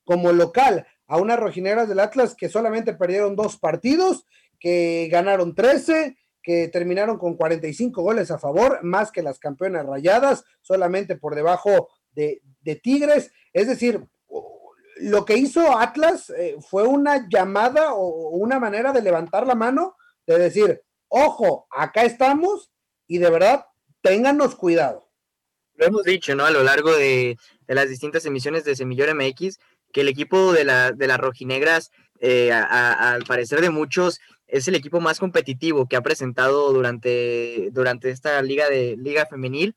como 0.04 0.34
local 0.34 0.86
a 1.08 1.18
unas 1.18 1.40
rojineras 1.40 1.88
del 1.88 2.02
Atlas 2.02 2.36
que 2.36 2.50
solamente 2.50 2.94
perdieron 2.94 3.38
dos 3.38 3.58
partidos, 3.58 4.26
que 4.60 5.08
ganaron 5.10 5.56
13, 5.56 6.18
que 6.44 6.68
terminaron 6.68 7.18
con 7.18 7.38
45 7.38 8.02
goles 8.02 8.32
a 8.32 8.38
favor, 8.38 8.84
más 8.84 9.14
que 9.14 9.24
las 9.24 9.40
campeonas 9.40 9.86
rayadas, 9.86 10.44
solamente 10.60 11.16
por 11.16 11.36
debajo 11.36 11.88
de, 12.12 12.42
de 12.60 12.76
Tigres. 12.76 13.32
Es 13.54 13.70
decir, 13.70 14.06
lo 15.00 15.26
que 15.26 15.38
hizo 15.38 15.78
Atlas 15.78 16.30
eh, 16.32 16.58
fue 16.60 16.84
una 16.84 17.28
llamada 17.30 17.94
o 17.94 18.30
una 18.30 18.60
manera 18.60 18.92
de 18.92 19.02
levantar 19.02 19.48
la 19.48 19.56
mano, 19.56 19.96
de 20.28 20.38
decir, 20.38 20.82
ojo, 21.08 21.68
acá 21.72 22.04
estamos 22.04 22.72
y 23.08 23.18
de 23.18 23.30
verdad, 23.30 23.66
ténganos 24.02 24.56
cuidado. 24.56 25.10
Lo 25.76 25.86
hemos 25.86 26.04
dicho, 26.04 26.36
¿no? 26.36 26.46
A 26.46 26.52
lo 26.52 26.64
largo 26.64 26.92
de, 26.92 27.38
las 27.68 27.90
distintas 27.90 28.26
emisiones 28.26 28.66
de 28.66 28.76
Semillor 28.76 29.16
MX, 29.16 29.58
que 29.92 30.02
el 30.02 30.10
equipo 30.10 30.52
de, 30.54 30.66
la, 30.66 30.92
de 30.92 31.08
las 31.08 31.18
rojinegras, 31.18 31.92
eh, 32.20 32.52
al 32.52 33.24
parecer 33.24 33.62
de 33.62 33.70
muchos, 33.70 34.20
es 34.48 34.68
el 34.68 34.76
equipo 34.76 35.00
más 35.00 35.20
competitivo 35.20 35.88
que 35.88 35.96
ha 35.96 36.02
presentado 36.02 36.74
durante, 36.74 37.70
durante 37.72 38.10
esta 38.10 38.42
liga 38.42 38.70
de 38.70 38.98
liga 38.98 39.26
femenil 39.26 39.76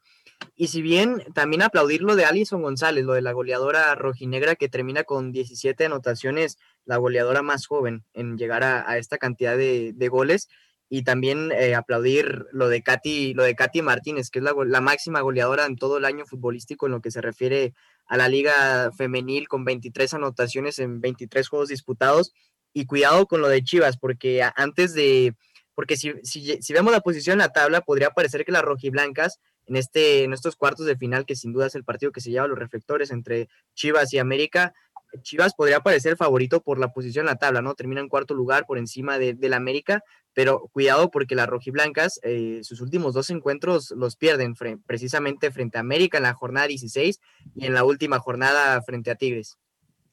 y 0.54 0.68
si 0.68 0.82
bien 0.82 1.24
también 1.34 1.62
aplaudir 1.62 2.02
lo 2.02 2.16
de 2.16 2.24
Alison 2.24 2.62
González, 2.62 3.04
lo 3.04 3.14
de 3.14 3.22
la 3.22 3.32
goleadora 3.32 3.94
rojinegra 3.94 4.54
que 4.56 4.68
termina 4.68 5.04
con 5.04 5.32
17 5.32 5.84
anotaciones, 5.86 6.58
la 6.84 6.96
goleadora 6.96 7.42
más 7.42 7.66
joven 7.66 8.04
en 8.12 8.36
llegar 8.36 8.62
a, 8.64 8.98
esta 8.98 9.18
cantidad 9.18 9.56
de, 9.56 10.08
goles. 10.08 10.48
Y 10.88 11.04
también 11.04 11.52
eh, 11.52 11.74
aplaudir 11.74 12.44
lo 12.52 12.68
de 12.68 12.82
Katy, 12.82 13.32
lo 13.32 13.44
de 13.44 13.54
Katy 13.54 13.80
Martínez, 13.80 14.28
que 14.28 14.40
es 14.40 14.44
la, 14.44 14.80
máxima 14.82 15.22
goleadora 15.22 15.64
en 15.64 15.76
todo 15.76 15.96
el 15.96 16.04
año 16.04 16.26
futbolístico 16.26 16.84
en 16.84 16.92
lo 16.92 17.00
que 17.00 17.10
se 17.10 17.22
refiere 17.22 17.72
a 18.06 18.18
la 18.18 18.28
liga 18.28 18.92
femenil 18.92 19.48
con 19.48 19.64
23 19.64 20.12
anotaciones 20.14 20.78
en 20.78 21.00
23 21.00 21.48
juegos 21.48 21.68
disputados 21.70 22.34
Y 22.74 22.84
cuidado 22.84 23.26
con 23.26 23.40
lo 23.40 23.48
de 23.48 23.64
Chivas, 23.64 23.96
porque 23.96 24.42
antes 24.54 24.92
de, 24.92 25.34
porque 25.74 25.96
si, 25.96 26.12
si, 26.22 26.72
vemos 26.72 26.92
la 26.92 27.00
posición 27.00 27.34
en 27.34 27.38
la 27.38 27.52
tabla, 27.52 27.80
podría 27.80 28.10
parecer 28.10 28.44
que 28.44 28.52
las 28.52 28.62
rojiblancas 28.62 29.40
en, 29.66 29.76
este, 29.76 30.24
en 30.24 30.32
estos 30.32 30.56
cuartos 30.56 30.86
de 30.86 30.96
final, 30.96 31.26
que 31.26 31.36
sin 31.36 31.52
duda 31.52 31.66
es 31.66 31.74
el 31.74 31.84
partido 31.84 32.12
que 32.12 32.20
se 32.20 32.30
lleva 32.30 32.48
los 32.48 32.58
reflectores 32.58 33.10
entre 33.10 33.48
Chivas 33.74 34.12
y 34.12 34.18
América, 34.18 34.74
Chivas 35.20 35.54
podría 35.54 35.80
parecer 35.80 36.16
favorito 36.16 36.62
por 36.62 36.78
la 36.78 36.88
posición 36.88 37.24
en 37.24 37.32
la 37.32 37.36
tabla, 37.36 37.60
¿no? 37.60 37.74
Termina 37.74 38.00
en 38.00 38.08
cuarto 38.08 38.34
lugar 38.34 38.64
por 38.66 38.78
encima 38.78 39.18
de, 39.18 39.34
del 39.34 39.52
América, 39.52 40.02
pero 40.32 40.68
cuidado 40.72 41.10
porque 41.10 41.34
las 41.34 41.48
rojiblancas, 41.48 42.18
eh, 42.22 42.60
sus 42.62 42.80
últimos 42.80 43.12
dos 43.12 43.28
encuentros 43.30 43.90
los 43.90 44.16
pierden 44.16 44.54
precisamente 44.86 45.50
frente 45.50 45.76
a 45.76 45.82
América 45.82 46.16
en 46.16 46.24
la 46.24 46.34
jornada 46.34 46.66
16 46.66 47.20
y 47.54 47.66
en 47.66 47.74
la 47.74 47.84
última 47.84 48.18
jornada 48.18 48.80
frente 48.82 49.10
a 49.10 49.16
Tigres. 49.16 49.58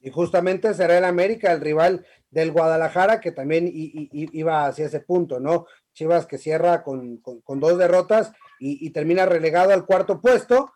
Y 0.02 0.10
justamente 0.10 0.72
será 0.74 0.98
el 0.98 1.04
América 1.04 1.52
el 1.52 1.60
rival 1.60 2.06
del 2.30 2.52
Guadalajara, 2.52 3.20
que 3.20 3.32
también 3.32 3.70
iba 3.72 4.66
hacia 4.66 4.86
ese 4.86 5.00
punto, 5.00 5.40
¿no? 5.40 5.66
Chivas 5.94 6.26
que 6.26 6.38
cierra 6.38 6.82
con, 6.82 7.22
dos 7.46 7.78
derrotas 7.78 8.32
y, 8.58 8.90
termina 8.90 9.26
relegado 9.26 9.72
al 9.72 9.86
cuarto 9.86 10.20
puesto, 10.20 10.72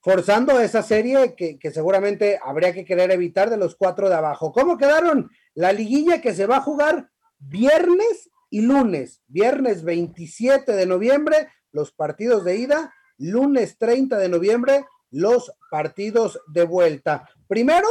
forzando 0.00 0.60
esa 0.60 0.82
serie 0.82 1.34
que, 1.34 1.58
que, 1.58 1.70
seguramente 1.70 2.38
habría 2.42 2.72
que 2.72 2.84
querer 2.84 3.10
evitar 3.10 3.50
de 3.50 3.56
los 3.56 3.76
cuatro 3.76 4.08
de 4.08 4.14
abajo. 4.14 4.52
¿Cómo 4.52 4.76
quedaron? 4.76 5.30
La 5.54 5.72
liguilla 5.72 6.20
que 6.20 6.34
se 6.34 6.46
va 6.46 6.58
a 6.58 6.62
jugar 6.62 7.10
viernes 7.38 8.30
y 8.50 8.62
lunes. 8.62 9.22
Viernes 9.26 9.82
27 9.82 10.72
de 10.72 10.86
noviembre, 10.86 11.48
los 11.72 11.92
partidos 11.92 12.44
de 12.44 12.56
ida. 12.56 12.92
Lunes 13.18 13.78
30 13.78 14.18
de 14.18 14.28
noviembre, 14.28 14.84
los 15.10 15.52
partidos 15.70 16.40
de 16.48 16.64
vuelta. 16.64 17.28
Primero, 17.48 17.88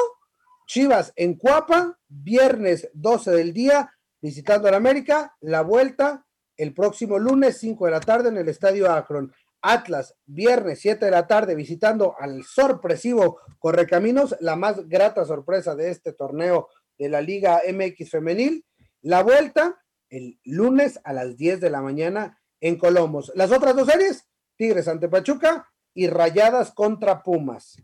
Chivas 0.67 1.13
en 1.15 1.35
Cuapa, 1.35 1.97
viernes 2.07 2.89
12 2.93 3.31
del 3.31 3.53
día, 3.53 3.91
visitando 4.21 4.67
al 4.67 4.75
América, 4.75 5.35
la 5.41 5.62
vuelta 5.62 6.25
el 6.57 6.74
próximo 6.74 7.19
lunes 7.19 7.57
5 7.59 7.85
de 7.85 7.91
la 7.91 8.00
tarde 8.00 8.29
en 8.29 8.38
el 8.38 8.50
Estadio 8.50 8.91
Akron. 8.91 9.33
Atlas, 9.62 10.15
viernes 10.25 10.79
7 10.81 11.05
de 11.05 11.12
la 11.12 11.25
tarde, 11.25 11.55
visitando 11.55 12.15
al 12.19 12.43
sorpresivo 12.43 13.39
Correcaminos, 13.57 14.35
la 14.39 14.55
más 14.55 14.88
grata 14.88 15.25
sorpresa 15.25 15.75
de 15.75 15.89
este 15.89 16.13
torneo 16.13 16.69
de 17.00 17.09
la 17.09 17.21
Liga 17.21 17.62
MX 17.67 18.12
Femenil. 18.12 18.63
La 19.01 19.24
vuelta 19.24 19.81
el 20.09 20.39
lunes 20.43 21.00
a 21.03 21.13
las 21.13 21.35
10 21.35 21.62
de 21.62 21.69
la 21.71 21.81
mañana 21.81 22.39
en 22.62 22.77
Colomos. 22.77 23.31
Las 23.35 23.51
otras 23.51 23.75
dos 23.75 23.88
series, 23.88 24.27
Tigres 24.55 24.88
ante 24.88 25.09
Pachuca 25.09 25.67
y 25.95 26.07
Rayadas 26.07 26.71
contra 26.71 27.24
Pumas 27.24 27.77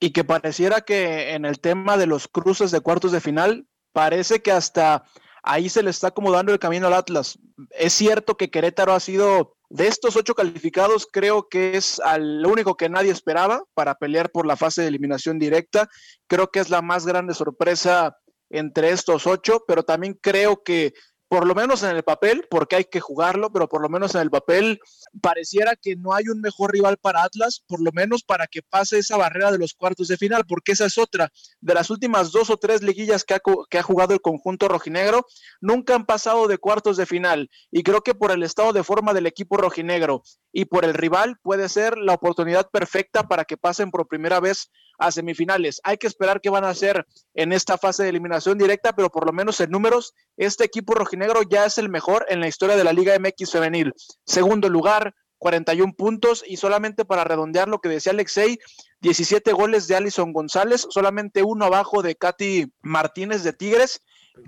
y 0.00 0.10
que 0.10 0.24
pareciera 0.24 0.80
que 0.80 1.32
en 1.34 1.44
el 1.44 1.60
tema 1.60 1.96
de 1.96 2.06
los 2.06 2.28
cruces 2.28 2.70
de 2.70 2.80
cuartos 2.80 3.12
de 3.12 3.20
final, 3.20 3.66
parece 3.92 4.40
que 4.42 4.52
hasta 4.52 5.04
ahí 5.48 5.70
se 5.70 5.82
le 5.82 5.90
está 5.90 6.08
acomodando 6.08 6.52
el 6.52 6.58
camino 6.58 6.86
al 6.86 6.92
Atlas. 6.92 7.38
Es 7.70 7.94
cierto 7.94 8.36
que 8.36 8.50
Querétaro 8.50 8.92
ha 8.92 9.00
sido 9.00 9.56
de 9.70 9.88
estos 9.88 10.14
ocho 10.16 10.34
calificados, 10.34 11.06
creo 11.10 11.48
que 11.48 11.76
es 11.76 12.00
al 12.00 12.44
único 12.46 12.76
que 12.76 12.90
nadie 12.90 13.10
esperaba 13.10 13.64
para 13.74 13.94
pelear 13.94 14.30
por 14.30 14.46
la 14.46 14.56
fase 14.56 14.82
de 14.82 14.88
eliminación 14.88 15.38
directa. 15.38 15.88
Creo 16.26 16.50
que 16.50 16.60
es 16.60 16.68
la 16.68 16.82
más 16.82 17.06
grande 17.06 17.32
sorpresa 17.32 18.16
entre 18.50 18.90
estos 18.90 19.26
ocho, 19.26 19.64
pero 19.66 19.82
también 19.82 20.18
creo 20.20 20.62
que 20.62 20.92
por 21.28 21.46
lo 21.46 21.54
menos 21.54 21.82
en 21.82 21.94
el 21.94 22.02
papel, 22.02 22.46
porque 22.50 22.76
hay 22.76 22.84
que 22.84 23.00
jugarlo, 23.00 23.52
pero 23.52 23.68
por 23.68 23.82
lo 23.82 23.88
menos 23.88 24.14
en 24.14 24.22
el 24.22 24.30
papel 24.30 24.80
pareciera 25.20 25.76
que 25.76 25.94
no 25.94 26.14
hay 26.14 26.28
un 26.28 26.40
mejor 26.40 26.72
rival 26.72 26.96
para 26.96 27.22
Atlas, 27.22 27.62
por 27.66 27.82
lo 27.82 27.92
menos 27.92 28.22
para 28.22 28.46
que 28.46 28.62
pase 28.62 28.98
esa 28.98 29.16
barrera 29.16 29.52
de 29.52 29.58
los 29.58 29.74
cuartos 29.74 30.08
de 30.08 30.16
final, 30.16 30.44
porque 30.48 30.72
esa 30.72 30.86
es 30.86 30.96
otra. 30.96 31.30
De 31.60 31.74
las 31.74 31.90
últimas 31.90 32.32
dos 32.32 32.48
o 32.48 32.56
tres 32.56 32.82
liguillas 32.82 33.24
que 33.24 33.34
ha, 33.34 33.82
jugado 33.82 34.14
el 34.14 34.22
conjunto 34.22 34.68
rojinegro, 34.68 35.26
nunca 35.60 35.94
han 35.94 36.06
pasado 36.06 36.48
de 36.48 36.58
cuartos 36.58 36.96
de 36.96 37.06
final. 37.06 37.50
Y 37.70 37.82
creo 37.82 38.00
que 38.02 38.14
por 38.14 38.30
el 38.30 38.42
estado 38.42 38.72
de 38.72 38.82
forma 38.82 39.12
del 39.12 39.26
equipo 39.26 39.58
rojinegro 39.58 40.22
y 40.52 40.64
por 40.64 40.84
el 40.84 40.94
rival 40.94 41.36
puede 41.42 41.68
ser 41.68 41.98
la 41.98 42.14
oportunidad 42.14 42.70
perfecta 42.70 43.28
para 43.28 43.44
que 43.44 43.58
pasen 43.58 43.90
por 43.90 44.08
primera 44.08 44.40
vez 44.40 44.70
a 44.98 45.12
semifinales. 45.12 45.80
Hay 45.84 45.96
que 45.96 46.06
esperar 46.06 46.40
qué 46.40 46.50
van 46.50 46.64
a 46.64 46.70
hacer 46.70 47.06
en 47.34 47.52
esta 47.52 47.78
fase 47.78 48.02
de 48.02 48.10
eliminación 48.10 48.58
directa, 48.58 48.92
pero 48.92 49.10
por 49.10 49.24
lo 49.24 49.32
menos 49.32 49.60
en 49.60 49.70
números, 49.70 50.14
este 50.36 50.64
equipo 50.64 50.94
rojinegro 50.94 51.42
ya 51.42 51.64
es 51.64 51.78
el 51.78 51.88
mejor 51.88 52.26
en 52.28 52.40
la 52.40 52.48
historia 52.48 52.76
de 52.76 52.84
la 52.84 52.92
Liga 52.92 53.16
MX 53.18 53.52
femenil. 53.52 53.94
Segundo 54.24 54.68
lugar, 54.68 55.14
41 55.38 55.94
puntos 55.94 56.44
y 56.46 56.56
solamente 56.56 57.04
para 57.04 57.24
redondear 57.24 57.68
lo 57.68 57.80
que 57.80 57.88
decía 57.88 58.12
Alexei, 58.12 58.58
17 59.00 59.52
goles 59.52 59.86
de 59.86 59.94
Alison 59.94 60.32
González, 60.32 60.86
solamente 60.90 61.44
uno 61.44 61.66
abajo 61.66 62.02
de 62.02 62.16
Katy 62.16 62.72
Martínez 62.82 63.44
de 63.44 63.52
Tigres. 63.52 64.02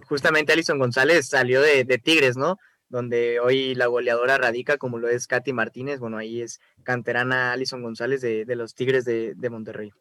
Justamente 0.08 0.52
Alison 0.52 0.78
González 0.78 1.28
salió 1.28 1.62
de, 1.62 1.84
Tigres, 2.02 2.36
¿no? 2.36 2.56
Donde 2.88 3.38
hoy 3.38 3.76
la 3.76 3.86
goleadora 3.86 4.36
radica 4.36 4.78
como 4.78 4.98
lo 4.98 5.08
es 5.08 5.28
Katy 5.28 5.52
Martínez, 5.52 6.00
bueno, 6.00 6.18
ahí 6.18 6.42
es 6.42 6.60
canterana 6.82 7.52
Alison 7.52 7.82
González 7.82 8.20
de, 8.20 8.44
los 8.56 8.74
Tigres 8.74 9.04
de 9.04 9.50
Monterrey. 9.50 9.92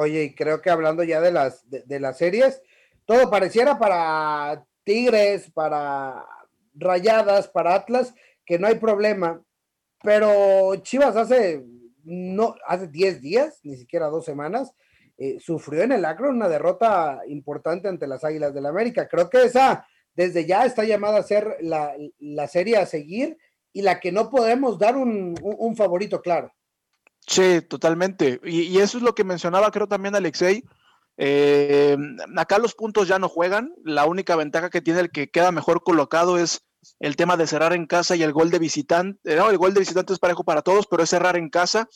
Oye, 0.00 0.22
y 0.22 0.34
creo 0.36 0.62
que 0.62 0.70
hablando 0.70 1.02
ya 1.02 1.20
de 1.20 1.32
las, 1.32 1.68
de, 1.68 1.98
las 1.98 2.18
series, 2.18 2.62
todo 3.04 3.28
pareciera 3.30 3.80
para 3.80 4.64
Tigres, 4.84 5.50
para 5.50 6.24
Rayadas, 6.72 7.48
para 7.48 7.74
Atlas, 7.74 8.14
que 8.46 8.60
no 8.60 8.68
hay 8.68 8.76
problema. 8.76 9.42
Pero 10.04 10.76
Chivas 10.82 11.16
hace, 11.16 11.64
no, 12.04 12.54
hace 12.64 12.86
10 12.86 13.20
días, 13.20 13.58
ni 13.64 13.76
siquiera 13.76 14.06
dos 14.06 14.24
semanas, 14.24 14.72
eh, 15.16 15.40
sufrió 15.40 15.82
en 15.82 15.90
el 15.90 16.04
Acro 16.04 16.30
una 16.30 16.48
derrota 16.48 17.22
importante 17.26 17.88
ante 17.88 18.06
las 18.06 18.22
Águilas 18.22 18.54
del 18.54 18.62
la 18.62 18.68
América. 18.68 19.08
Creo 19.08 19.28
que 19.28 19.42
esa 19.42 19.84
desde 20.14 20.46
ya 20.46 20.64
está 20.64 20.84
llamada 20.84 21.18
a 21.18 21.24
ser 21.24 21.56
la, 21.60 22.46
serie 22.46 22.76
a 22.76 22.86
seguir 22.86 23.36
y 23.72 23.82
la 23.82 23.98
que 23.98 24.12
no 24.12 24.30
podemos 24.30 24.78
dar 24.78 24.96
un 24.96 25.74
favorito 25.76 26.22
claro. 26.22 26.52
Sí, 27.28 27.60
totalmente. 27.60 28.40
Y, 28.42 28.78
eso 28.78 28.96
es 28.96 29.04
lo 29.04 29.14
que 29.14 29.22
mencionaba, 29.22 29.70
creo 29.70 29.86
también 29.86 30.16
Alexei. 30.16 30.64
Eh, 31.18 31.96
acá 32.36 32.58
los 32.58 32.74
puntos 32.74 33.06
ya 33.06 33.18
no 33.18 33.28
juegan. 33.28 33.74
La 33.84 34.06
única 34.06 34.34
ventaja 34.34 34.70
que 34.70 34.80
tiene 34.80 35.00
el 35.00 35.10
que 35.10 35.30
queda 35.30 35.52
mejor 35.52 35.82
colocado 35.82 36.38
es 36.38 36.64
el 37.00 37.16
tema 37.16 37.36
de 37.36 37.46
cerrar 37.46 37.74
en 37.74 37.86
casa 37.86 38.16
y 38.16 38.22
el 38.22 38.32
gol 38.32 38.50
de 38.50 38.58
visitante. 38.58 39.20
Eh, 39.30 39.36
no, 39.36 39.50
el 39.50 39.58
gol 39.58 39.74
de 39.74 39.80
visitante 39.80 40.14
es 40.14 40.18
parejo 40.18 40.42
para 40.42 40.62
todos, 40.62 40.86
pero 40.86 41.02
es 41.02 41.10
cerrar 41.10 41.36
en 41.36 41.50
casa. 41.50 41.86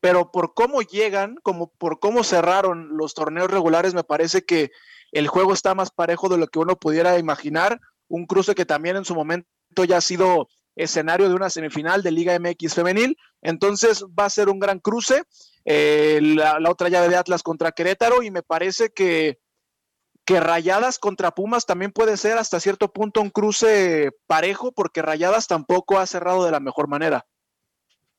Pero 0.00 0.30
por 0.30 0.52
cómo 0.52 0.82
llegan, 0.82 1.36
como 1.42 1.72
por 1.72 1.98
cómo 1.98 2.22
cerraron 2.22 2.98
los 2.98 3.14
torneos 3.14 3.50
regulares, 3.50 3.94
me 3.94 4.04
parece 4.04 4.44
que 4.44 4.70
el 5.12 5.28
juego 5.28 5.54
está 5.54 5.74
más 5.74 5.90
parejo 5.90 6.28
de 6.28 6.36
lo 6.36 6.46
que 6.48 6.58
uno 6.58 6.76
pudiera 6.76 7.18
imaginar. 7.18 7.80
Un 8.06 8.26
cruce 8.26 8.54
que 8.54 8.66
también 8.66 8.96
en 8.96 9.06
su 9.06 9.14
momento 9.14 9.48
ya 9.88 9.96
ha 9.96 10.02
sido 10.02 10.48
escenario 10.76 11.28
de 11.28 11.34
una 11.34 11.50
semifinal 11.50 12.02
de 12.02 12.10
Liga 12.10 12.38
MX 12.38 12.74
femenil. 12.74 13.16
Entonces 13.42 14.04
va 14.18 14.26
a 14.26 14.30
ser 14.30 14.48
un 14.48 14.58
gran 14.58 14.80
cruce. 14.80 15.22
Eh, 15.64 16.20
la, 16.22 16.58
otra 16.68 16.88
llave 16.88 17.08
de 17.08 17.16
Atlas 17.16 17.42
contra 17.42 17.72
Querétaro 17.72 18.22
y 18.22 18.30
me 18.30 18.42
parece 18.42 18.90
que, 18.90 19.38
que 20.24 20.40
Rayadas 20.40 20.98
contra 20.98 21.30
Pumas 21.30 21.66
también 21.66 21.92
puede 21.92 22.16
ser 22.16 22.38
hasta 22.38 22.60
cierto 22.60 22.92
punto 22.92 23.20
un 23.22 23.30
cruce 23.30 24.10
parejo 24.26 24.72
porque 24.72 25.02
Rayadas 25.02 25.46
tampoco 25.46 25.98
ha 25.98 26.06
cerrado 26.06 26.44
de 26.44 26.50
la 26.50 26.60
mejor 26.60 26.88
manera. 26.88 27.26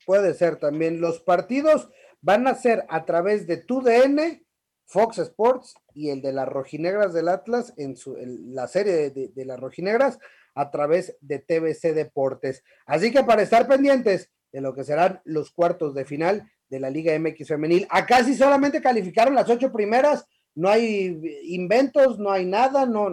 Puede 0.06 0.34
ser 0.34 0.58
también. 0.58 1.02
Los 1.02 1.20
partidos 1.20 1.90
van 2.22 2.48
a 2.48 2.56
ser 2.56 2.86
a 2.90 3.06
través 3.06 3.48
de 3.48 3.58
TUDN, 3.58 4.46
Fox 4.86 5.18
Sports 5.18 5.76
y 5.94 6.10
el 6.10 6.22
de 6.22 6.32
las 6.32 6.48
rojinegras 6.48 7.14
del 7.14 7.28
Atlas 7.28 7.74
en, 7.78 7.96
su, 7.98 8.16
la 8.18 8.68
serie 8.68 9.10
de, 9.10 9.30
de 9.30 9.46
las 9.46 9.60
rojinegras 9.60 10.20
a 10.56 10.72
través 10.72 11.16
de 11.22 11.40
TBC 11.40 11.94
Deportes. 11.94 12.64
Así 12.86 13.12
que 13.12 13.24
para 13.24 13.44
estar 13.44 13.68
pendientes 13.68 14.32
de 14.52 14.62
lo 14.62 14.74
que 14.74 14.84
serán 14.84 15.22
los 15.26 15.52
cuartos 15.52 15.94
de 15.94 16.06
final 16.06 16.50
de 16.70 16.80
la 16.80 16.90
Liga 16.90 17.18
MX 17.20 17.48
femenil, 17.48 17.86
acá 17.90 18.24
sí 18.24 18.36
solamente 18.36 18.82
calificaron 18.82 19.36
las 19.36 19.50
ocho 19.50 19.72
primeras, 19.72 20.26
no 20.56 20.70
hay 20.70 21.22
inventos, 21.44 22.18
no 22.18 22.32
hay 22.32 22.46
nada, 22.46 22.86
no, 22.86 23.10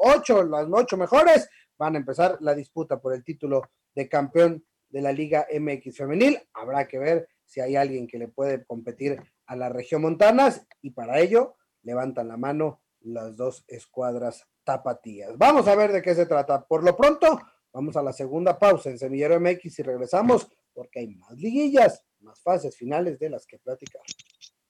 ocho, 0.00 0.42
las 0.42 0.66
ocho 0.72 0.96
mejores 0.96 1.48
van 1.78 1.94
a 1.94 1.98
empezar 1.98 2.38
la 2.40 2.54
disputa 2.54 2.98
por 2.98 3.14
el 3.14 3.22
título 3.22 3.62
de 3.94 4.08
campeón 4.08 4.64
de 4.88 5.02
la 5.02 5.12
Liga 5.12 5.46
MX 5.52 5.98
femenil. 5.98 6.40
Habrá 6.54 6.88
que 6.88 6.98
ver 6.98 7.28
si 7.44 7.60
hay 7.60 7.76
alguien 7.76 8.06
que 8.06 8.18
le 8.18 8.28
puede 8.28 8.64
competir 8.64 9.22
a 9.46 9.56
la 9.56 9.68
región 9.68 10.02
Montanas 10.02 10.66
y 10.80 10.90
para 10.90 11.20
ello 11.20 11.56
levantan 11.82 12.28
la 12.28 12.38
mano 12.38 12.80
las 13.00 13.36
dos 13.36 13.64
escuadras 13.68 14.46
tapatías. 14.66 15.38
Vamos 15.38 15.66
a 15.68 15.76
ver 15.76 15.92
de 15.92 16.02
qué 16.02 16.14
se 16.14 16.26
trata. 16.26 16.66
Por 16.66 16.84
lo 16.84 16.94
pronto, 16.96 17.40
vamos 17.72 17.96
a 17.96 18.02
la 18.02 18.12
segunda 18.12 18.58
pausa 18.58 18.90
en 18.90 18.98
Semillero 18.98 19.40
MX 19.40 19.78
y 19.78 19.82
regresamos 19.82 20.48
porque 20.74 21.00
hay 21.00 21.14
más 21.14 21.32
liguillas, 21.38 22.04
más 22.20 22.42
fases 22.42 22.76
finales 22.76 23.18
de 23.18 23.30
las 23.30 23.46
que 23.46 23.58
platicar. 23.58 24.02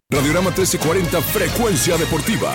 Radiograma 0.09 0.51
1340, 0.51 1.21
frecuencia 1.23 1.97
deportiva. 1.97 2.53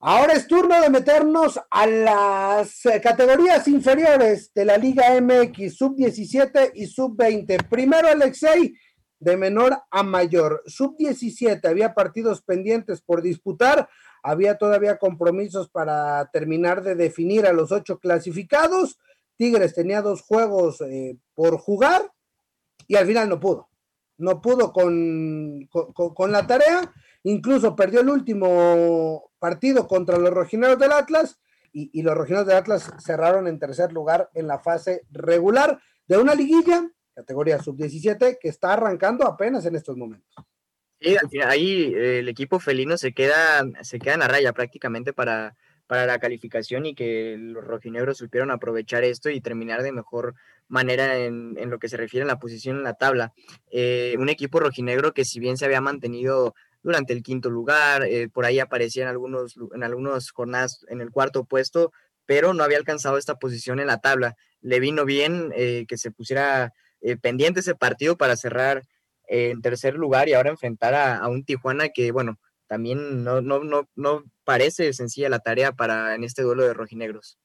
Ahora 0.00 0.32
es 0.32 0.46
turno 0.46 0.80
de 0.80 0.88
meternos 0.88 1.60
a 1.70 1.86
las 1.86 2.86
eh, 2.86 3.00
categorías 3.02 3.68
inferiores 3.68 4.50
de 4.54 4.64
la 4.64 4.78
Liga 4.78 5.20
MX, 5.20 5.76
sub 5.76 5.94
17 5.94 6.72
y 6.74 6.86
sub 6.86 7.14
20. 7.14 7.58
Primero, 7.64 8.08
Alexei, 8.08 8.74
de 9.18 9.36
menor 9.36 9.76
a 9.90 10.02
mayor. 10.02 10.62
Sub 10.64 10.96
17 10.96 11.68
había 11.68 11.92
partidos 11.92 12.40
pendientes 12.42 13.02
por 13.02 13.20
disputar 13.20 13.88
había 14.22 14.58
todavía 14.58 14.98
compromisos 14.98 15.68
para 15.68 16.30
terminar 16.32 16.82
de 16.82 16.94
definir 16.94 17.46
a 17.46 17.52
los 17.52 17.72
ocho 17.72 17.98
clasificados. 17.98 18.98
Tigres 19.36 19.74
tenía 19.74 20.02
dos 20.02 20.22
juegos 20.22 20.80
eh, 20.82 21.16
por 21.34 21.58
jugar 21.58 22.12
y 22.86 22.96
al 22.96 23.06
final 23.06 23.28
no 23.28 23.40
pudo. 23.40 23.68
No 24.18 24.42
pudo 24.42 24.72
con, 24.72 25.66
con, 25.70 26.30
la 26.30 26.46
tarea, 26.46 26.92
incluso 27.22 27.74
perdió 27.74 28.00
el 28.00 28.10
último 28.10 29.30
partido 29.38 29.88
contra 29.88 30.18
los 30.18 30.30
rojineros 30.30 30.78
del 30.78 30.92
Atlas 30.92 31.38
y, 31.72 32.02
los 32.02 32.14
rojineros 32.14 32.46
del 32.46 32.56
Atlas 32.56 32.92
cerraron 32.98 33.48
en 33.48 33.58
tercer 33.58 33.92
lugar 33.92 34.28
en 34.34 34.46
la 34.46 34.58
fase 34.58 35.06
regular 35.10 35.80
de 36.06 36.18
una 36.18 36.34
liguilla, 36.34 36.90
categoría 37.14 37.62
sub-17, 37.62 38.38
que 38.38 38.48
está 38.48 38.74
arrancando 38.74 39.26
apenas 39.26 39.64
en 39.64 39.76
estos 39.76 39.96
momentos. 39.96 40.34
Sí, 41.00 41.16
ahí 41.42 41.94
eh, 41.94 42.18
el 42.18 42.28
equipo 42.28 42.60
felino 42.60 42.98
se 42.98 43.12
queda, 43.12 43.64
se 43.82 43.98
queda 43.98 44.14
en 44.14 44.20
la 44.20 44.28
raya 44.28 44.52
prácticamente 44.52 45.14
para, 45.14 45.56
para 45.86 46.04
la 46.04 46.18
calificación 46.18 46.84
y 46.84 46.94
que 46.94 47.36
los 47.38 47.64
rojinegros 47.64 48.18
supieron 48.18 48.50
aprovechar 48.50 49.02
esto 49.02 49.30
y 49.30 49.40
terminar 49.40 49.82
de 49.82 49.92
mejor 49.92 50.34
manera 50.68 51.16
en, 51.16 51.56
lo 51.70 51.78
que 51.78 51.88
se 51.88 51.96
refiere 51.96 52.24
a 52.24 52.26
la 52.26 52.38
posición 52.38 52.76
en 52.76 52.84
la 52.84 52.94
tabla. 52.94 53.32
Eh, 53.70 54.14
un 54.18 54.28
equipo 54.28 54.60
rojinegro 54.60 55.14
que 55.14 55.24
si 55.24 55.40
bien 55.40 55.56
se 55.56 55.64
había 55.64 55.80
mantenido 55.80 56.54
durante 56.82 57.14
el 57.14 57.22
quinto 57.22 57.48
lugar, 57.48 58.04
eh, 58.04 58.28
por 58.28 58.44
ahí 58.44 58.58
aparecía 58.58 59.04
en, 59.04 59.08
algunos, 59.08 59.56
en 59.74 59.82
algunas 59.82 60.30
jornadas 60.30 60.84
en 60.88 61.00
el 61.00 61.10
cuarto 61.10 61.44
puesto, 61.44 61.92
pero 62.26 62.52
no 62.52 62.62
había 62.62 62.76
alcanzado 62.76 63.16
esta 63.16 63.36
posición 63.36 63.80
en 63.80 63.86
la 63.86 64.00
tabla. 64.00 64.36
Le 64.60 64.80
vino 64.80 65.06
bien 65.06 65.50
que 65.50 65.96
se 65.96 66.10
pusiera 66.10 66.74
pendiente 67.22 67.60
ese 67.60 67.74
partido 67.74 68.16
para 68.16 68.36
cerrar 68.36 68.84
en 69.30 69.62
tercer 69.62 69.94
lugar 69.94 70.28
y 70.28 70.34
ahora 70.34 70.50
enfrentar 70.50 70.94
a, 70.94 71.26
un 71.28 71.44
Tijuana 71.44 71.90
que, 71.90 72.10
bueno, 72.10 72.38
también 72.66 73.22
no, 73.22 73.40
no, 73.40 73.62
no, 73.62 73.88
no 73.94 74.24
parece 74.44 74.92
sencilla 74.92 75.28
la 75.28 75.38
tarea 75.38 75.72
para 75.72 76.16
en 76.16 76.24
este 76.24 76.42
duelo 76.42 76.64
de 76.64 76.74
rojinegros. 76.74 77.38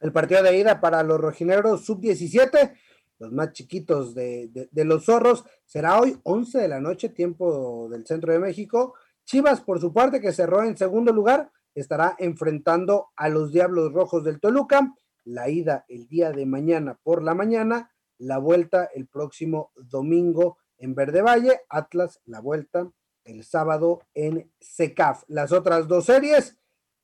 El 0.00 0.10
partido 0.10 0.42
de 0.42 0.56
ida 0.56 0.80
para 0.80 1.02
los 1.02 1.20
rojinegros 1.20 1.84
sub-17, 1.84 2.74
los 3.18 3.32
más 3.32 3.52
chiquitos 3.52 4.14
de, 4.14 4.48
de, 4.70 4.84
los 4.84 5.04
zorros, 5.04 5.44
será 5.66 6.00
hoy 6.00 6.18
11 6.22 6.58
de 6.58 6.68
la 6.68 6.80
noche, 6.80 7.10
tiempo 7.10 7.88
del 7.90 8.06
centro 8.06 8.32
de 8.32 8.38
México. 8.38 8.94
Chivas, 9.24 9.60
por 9.60 9.80
su 9.80 9.92
parte, 9.92 10.22
que 10.22 10.32
cerró 10.32 10.62
en 10.62 10.78
segundo 10.78 11.12
lugar, 11.12 11.50
estará 11.74 12.16
enfrentando 12.18 13.08
a 13.16 13.28
los 13.28 13.52
Diablos 13.52 13.92
Rojos 13.92 14.24
del 14.24 14.40
Toluca. 14.40 14.94
La 15.24 15.50
ida 15.50 15.84
el 15.88 16.08
día 16.08 16.30
de 16.30 16.46
mañana 16.46 16.98
por 17.02 17.22
la 17.22 17.34
mañana, 17.34 17.90
la 18.16 18.38
vuelta 18.38 18.88
el 18.94 19.06
próximo 19.08 19.72
domingo 19.76 20.58
en 20.78 20.94
Verde 20.94 21.22
Valle, 21.22 21.60
Atlas 21.68 22.20
la 22.24 22.40
vuelta 22.40 22.90
el 23.24 23.44
sábado 23.44 24.00
en 24.14 24.50
SECAF. 24.60 25.24
Las 25.28 25.52
otras 25.52 25.86
dos 25.86 26.06
series, 26.06 26.56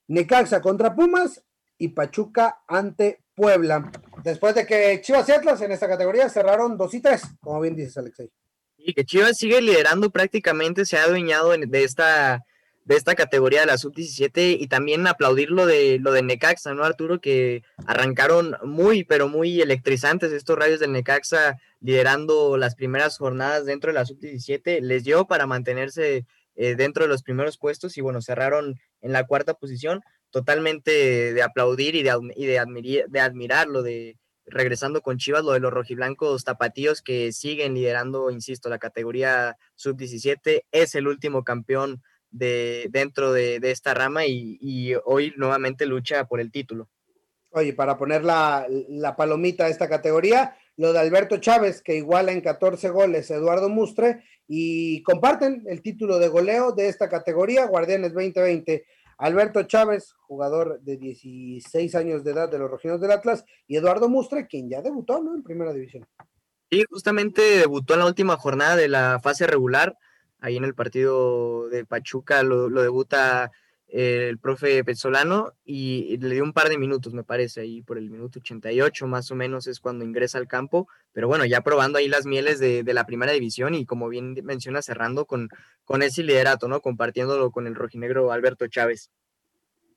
Necaxa 0.08 0.60
contra 0.60 0.94
Pumas 0.94 1.44
y 1.78 1.88
Pachuca 1.88 2.62
ante 2.66 3.20
Puebla. 3.34 3.90
Después 4.22 4.54
de 4.54 4.66
que 4.66 5.00
Chivas 5.02 5.28
y 5.28 5.32
Atlas 5.32 5.60
en 5.60 5.72
esta 5.72 5.88
categoría 5.88 6.28
cerraron 6.28 6.76
2 6.76 6.94
y 6.94 7.00
3, 7.00 7.22
como 7.40 7.60
bien 7.60 7.76
dices, 7.76 7.98
Alexei. 7.98 8.30
Y 8.76 8.94
que 8.94 9.04
Chivas 9.04 9.36
sigue 9.36 9.60
liderando 9.60 10.10
prácticamente, 10.10 10.84
se 10.84 10.96
ha 10.96 11.04
adueñado 11.04 11.50
de 11.50 11.84
esta 11.84 12.44
de 12.84 12.96
esta 12.96 13.14
categoría 13.14 13.60
de 13.60 13.66
la 13.66 13.78
sub-17 13.78 14.56
y 14.60 14.66
también 14.68 15.06
aplaudir 15.06 15.50
lo 15.50 15.66
de, 15.66 15.98
lo 16.00 16.12
de 16.12 16.22
Necaxa, 16.22 16.74
¿no, 16.74 16.84
Arturo? 16.84 17.20
Que 17.20 17.62
arrancaron 17.86 18.56
muy, 18.62 19.04
pero 19.04 19.28
muy 19.28 19.60
electrizantes 19.60 20.32
estos 20.32 20.58
rayos 20.58 20.80
del 20.80 20.92
Necaxa 20.92 21.58
liderando 21.80 22.56
las 22.58 22.74
primeras 22.74 23.16
jornadas 23.16 23.64
dentro 23.64 23.90
de 23.90 23.94
la 23.94 24.04
sub-17. 24.04 24.80
Les 24.80 25.04
dio 25.04 25.26
para 25.26 25.46
mantenerse 25.46 26.26
eh, 26.56 26.74
dentro 26.76 27.04
de 27.04 27.08
los 27.08 27.22
primeros 27.22 27.58
puestos 27.58 27.96
y 27.96 28.02
bueno, 28.02 28.20
cerraron 28.20 28.78
en 29.00 29.12
la 29.12 29.26
cuarta 29.26 29.54
posición. 29.54 30.02
Totalmente 30.30 31.32
de 31.32 31.42
aplaudir 31.42 31.94
y 31.94 32.02
de, 32.02 32.12
y 32.34 32.46
de, 32.46 33.04
de 33.08 33.20
admirar 33.20 33.68
lo 33.68 33.82
de 33.82 34.18
regresando 34.46 35.00
con 35.00 35.16
Chivas, 35.16 35.44
lo 35.44 35.52
de 35.52 35.60
los 35.60 35.72
rojiblancos 35.72 36.44
tapatíos 36.44 37.02
que 37.02 37.32
siguen 37.32 37.74
liderando, 37.74 38.30
insisto, 38.30 38.68
la 38.68 38.78
categoría 38.78 39.56
sub-17. 39.74 40.64
Es 40.70 40.94
el 40.94 41.06
último 41.06 41.44
campeón 41.44 42.02
de, 42.34 42.88
dentro 42.90 43.32
de, 43.32 43.58
esta 43.62 43.94
rama 43.94 44.26
y, 44.26 44.92
hoy 45.04 45.32
nuevamente 45.36 45.86
lucha 45.86 46.26
por 46.26 46.40
el 46.40 46.50
título. 46.50 46.88
Oye, 47.50 47.72
para 47.72 47.96
poner 47.96 48.24
la, 48.24 48.66
palomita 49.16 49.66
a 49.66 49.68
esta 49.68 49.88
categoría, 49.88 50.56
lo 50.76 50.92
de 50.92 50.98
Alberto 50.98 51.38
Chávez, 51.38 51.80
que 51.80 51.96
iguala 51.96 52.32
en 52.32 52.40
14 52.40 52.90
goles 52.90 53.30
Eduardo 53.30 53.68
Mustre, 53.68 54.24
y 54.48 55.02
comparten 55.04 55.64
el 55.68 55.80
título 55.80 56.18
de 56.18 56.28
goleo 56.28 56.72
de 56.72 56.88
esta 56.88 57.08
categoría, 57.08 57.66
Guardianes 57.66 58.12
2020. 58.12 58.84
Alberto 59.16 59.62
Chávez, 59.62 60.12
jugador 60.26 60.80
de 60.80 60.96
16 60.96 61.94
años 61.94 62.24
de 62.24 62.32
edad 62.32 62.50
de 62.50 62.58
los 62.58 62.68
Rojos 62.68 63.00
del 63.00 63.12
Atlas, 63.12 63.44
y 63.68 63.76
Eduardo 63.76 64.08
Mustre, 64.08 64.48
quien 64.48 64.68
ya 64.68 64.82
debutó 64.82 65.22
¿no? 65.22 65.36
en 65.36 65.44
Primera 65.44 65.72
División. 65.72 66.04
Sí, 66.68 66.84
justamente 66.90 67.42
debutó 67.58 67.94
en 67.94 68.00
la 68.00 68.06
última 68.06 68.36
jornada 68.36 68.74
de 68.74 68.88
la 68.88 69.20
fase 69.22 69.46
regular 69.46 69.96
ahí 70.44 70.58
en 70.58 70.64
el 70.64 70.74
partido 70.74 71.70
de 71.70 71.86
Pachuca 71.86 72.42
lo, 72.42 72.68
debuta 72.68 73.50
eh, 73.88 74.26
el 74.28 74.38
profe 74.38 74.84
Pezzolano 74.84 75.54
y 75.64 76.18
le 76.18 76.34
dio 76.34 76.44
un 76.44 76.52
par 76.52 76.68
de 76.68 76.76
minutos, 76.76 77.14
me 77.14 77.24
parece, 77.24 77.62
ahí 77.62 77.80
por 77.80 77.96
el 77.96 78.10
minuto 78.10 78.40
88 78.40 79.06
más 79.06 79.30
o 79.30 79.36
menos 79.36 79.66
es 79.66 79.80
cuando 79.80 80.04
ingresa 80.04 80.36
al 80.36 80.46
campo, 80.46 80.86
pero 81.12 81.28
bueno, 81.28 81.46
ya 81.46 81.62
probando 81.62 81.96
ahí 81.96 82.08
las 82.08 82.26
mieles 82.26 82.58
de, 82.58 82.84
la 82.84 83.06
primera 83.06 83.32
división 83.32 83.74
y 83.74 83.86
como 83.86 84.10
bien 84.10 84.36
menciona, 84.44 84.82
cerrando 84.82 85.24
con, 85.24 85.48
con 85.82 86.02
ese 86.02 86.22
liderato, 86.22 86.68
¿no? 86.68 86.82
Compartiéndolo 86.82 87.50
con 87.50 87.66
el 87.66 87.74
rojinegro 87.74 88.30
Alberto 88.30 88.66
Chávez. 88.66 89.10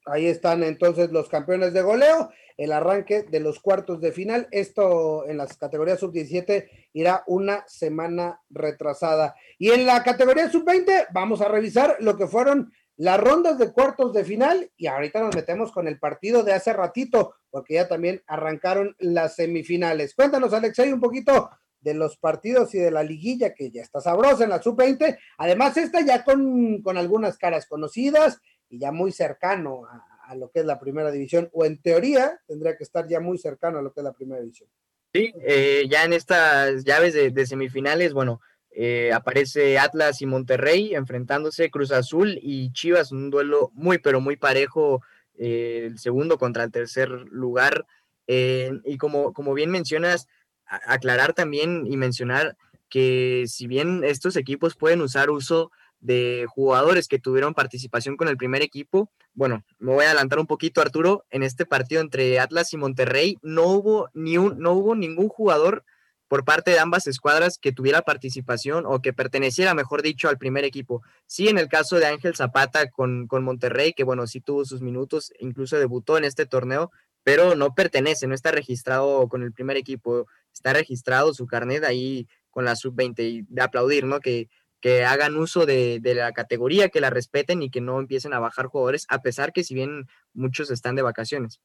Ahí 0.08 0.28
están 0.28 0.64
entonces 0.64 1.12
los 1.12 1.30
campeones 1.30 1.74
de 1.74 1.82
goleo, 1.82 2.32
el 2.58 2.72
arranque 2.72 3.24
de 3.24 3.40
los 3.40 3.60
cuartos 3.60 4.02
de 4.02 4.12
final. 4.12 4.48
Esto 4.52 5.28
en 5.28 5.38
las 5.38 5.58
categorías 5.58 6.00
sub-17 6.00 6.70
irá 6.94 7.24
una 7.28 7.64
semana 7.68 8.42
retrasada. 8.50 9.36
Y 9.60 9.72
en 9.72 9.86
la 9.86 10.04
categoría 10.04 10.50
sub-20 10.50 11.08
vamos 11.12 11.42
a 11.42 11.48
revisar 11.48 11.98
lo 12.00 12.18
que 12.18 12.28
fueron 12.28 12.72
las 12.96 13.20
rondas 13.20 13.60
de 13.60 13.72
cuartos 13.72 14.12
de 14.14 14.26
final 14.26 14.72
y 14.76 14.88
ahorita 14.88 15.20
nos 15.22 15.36
metemos 15.36 15.72
con 15.72 15.88
el 15.88 16.00
partido 16.00 16.42
de 16.42 16.54
hace 16.54 16.74
ratito, 16.74 17.36
porque 17.52 17.76
ya 17.76 17.88
también 17.88 18.24
arrancaron 18.26 18.96
las 18.98 19.36
semifinales. 19.36 20.16
Cuéntanos, 20.16 20.52
Alexei, 20.52 20.92
un 20.92 21.00
poquito 21.00 21.52
de 21.80 21.94
los 21.94 22.18
partidos 22.18 22.74
y 22.74 22.80
de 22.80 22.90
la 22.90 23.04
liguilla 23.04 23.54
que 23.54 23.70
ya 23.70 23.84
está 23.84 24.02
sabrosa 24.02 24.44
en 24.44 24.50
la 24.50 24.62
sub-20. 24.62 25.16
Además, 25.38 25.78
esta 25.78 26.02
ya 26.02 26.24
con, 26.24 26.82
con 26.82 26.98
algunas 26.98 27.38
caras 27.38 27.68
conocidas 27.68 28.42
y 28.70 28.80
ya 28.80 28.92
muy 28.92 29.12
cercano 29.12 29.86
a, 29.86 30.36
lo 30.36 30.52
que 30.52 30.60
es 30.60 30.66
la 30.66 30.78
primera 30.78 31.10
división, 31.10 31.50
o 31.54 31.64
en 31.64 31.82
teoría 31.82 32.38
tendría 32.48 32.76
que 32.76 32.84
estar 32.84 33.08
ya 33.08 33.22
muy 33.22 33.38
cercano 33.38 33.80
a 33.80 33.82
lo 33.82 33.94
que 33.94 34.02
es 34.02 34.04
la 34.04 34.12
primera 34.12 34.42
división. 34.42 34.70
Sí, 35.14 35.34
eh, 35.42 35.86
ya 35.90 36.04
en 36.04 36.12
estas 36.12 36.84
llaves 36.84 37.14
de, 37.14 37.46
semifinales, 37.46 38.12
bueno, 38.12 38.42
eh, 38.72 39.14
aparece 39.14 39.80
Atlas 39.80 40.22
y 40.22 40.26
Monterrey 40.26 40.94
enfrentándose 40.96 41.72
Cruz 41.72 41.92
Azul 41.92 42.38
y 42.42 42.74
Chivas, 42.74 43.14
un 43.14 43.30
duelo 43.30 43.72
muy, 43.74 44.00
pero 44.00 44.20
muy 44.20 44.36
parejo, 44.36 45.02
eh, 45.38 45.84
el 45.86 45.98
segundo 45.98 46.38
contra 46.38 46.66
el 46.66 46.72
tercer 46.72 47.10
lugar. 47.10 47.86
y 48.28 48.98
como, 48.98 49.32
como 49.32 49.54
bien 49.54 49.72
mencionas, 49.72 50.28
aclarar 50.66 51.34
también 51.34 51.88
y 51.88 51.96
mencionar 51.96 52.58
que 52.90 53.46
si 53.48 53.68
bien 53.68 54.04
estos 54.04 54.36
equipos 54.36 54.76
pueden 54.76 55.02
usar 55.02 55.30
uso 55.30 55.72
de 56.00 56.46
jugadores 56.48 57.08
que 57.08 57.20
tuvieron 57.20 57.54
participación 57.54 58.18
con 58.18 58.28
el 58.28 58.38
primer 58.38 58.62
equipo. 58.62 59.12
Bueno, 59.34 59.64
me 59.80 59.94
voy 59.94 60.06
a 60.06 60.08
adelantar 60.08 60.40
un 60.40 60.48
poquito, 60.48 60.82
Arturo. 60.82 61.26
En 61.30 61.44
este 61.44 61.66
partido 61.66 62.02
entre 62.02 62.40
Atlas 62.40 62.74
y 62.74 62.78
Monterrey 62.78 63.38
no 63.42 63.68
hubo, 63.68 64.10
ni 64.14 64.38
un, 64.38 64.60
no 64.60 64.74
hubo 64.74 64.96
ningún 64.96 65.30
jugador 65.30 65.84
por 66.28 66.44
parte 66.44 66.72
de 66.72 66.80
ambas 66.80 67.08
escuadras 67.08 67.58
que 67.58 67.72
tuviera 67.72 68.02
participación 68.02 68.86
o 68.86 69.02
que 69.02 69.14
perteneciera, 69.14 69.74
mejor 69.74 70.02
dicho, 70.02 70.28
al 70.28 70.38
primer 70.38 70.66
equipo. 70.66 71.02
Sí, 71.26 71.48
en 71.48 71.58
el 71.58 71.70
caso 71.70 71.98
de 71.98 72.06
Ángel 72.06 72.36
Zapata 72.36 72.90
con, 72.90 73.28
con 73.28 73.44
Monterrey, 73.44 73.94
que 73.94 74.04
bueno, 74.04 74.28
sí 74.28 74.42
tuvo 74.42 74.66
sus 74.66 74.82
minutos, 74.82 75.32
incluso 75.40 75.78
debutó 75.78 76.18
en 76.18 76.26
este 76.26 76.46
torneo, 76.46 76.92
pero 77.24 77.56
no 77.56 77.74
pertenece, 77.76 78.28
no 78.28 78.36
está 78.36 78.52
registrado 78.52 79.28
con 79.28 79.44
el 79.44 79.54
primer 79.54 79.78
equipo, 79.78 80.28
está 80.54 80.74
registrado 80.74 81.34
su 81.34 81.46
carnet 81.46 81.84
ahí 81.84 82.28
con 82.50 82.66
la 82.66 82.76
sub-20 82.76 83.20
y 83.20 83.42
de 83.50 83.62
aplaudir, 83.62 84.06
¿no? 84.06 84.20
Que 84.20 84.50
que 84.82 85.06
hagan 85.06 85.38
uso 85.38 85.66
de, 85.66 86.00
la 86.04 86.32
categoría, 86.34 86.90
que 86.90 87.02
la 87.02 87.10
respeten 87.10 87.62
y 87.62 87.70
que 87.70 87.82
no 87.82 88.00
empiecen 88.00 88.34
a 88.34 88.40
bajar 88.40 88.68
jugadores, 88.68 89.06
a 89.10 89.22
pesar 89.22 89.54
que 89.54 89.64
si 89.64 89.74
bien 89.74 90.08
muchos 90.34 90.72
están 90.72 90.96
de 90.96 91.02
vacaciones. 91.02 91.60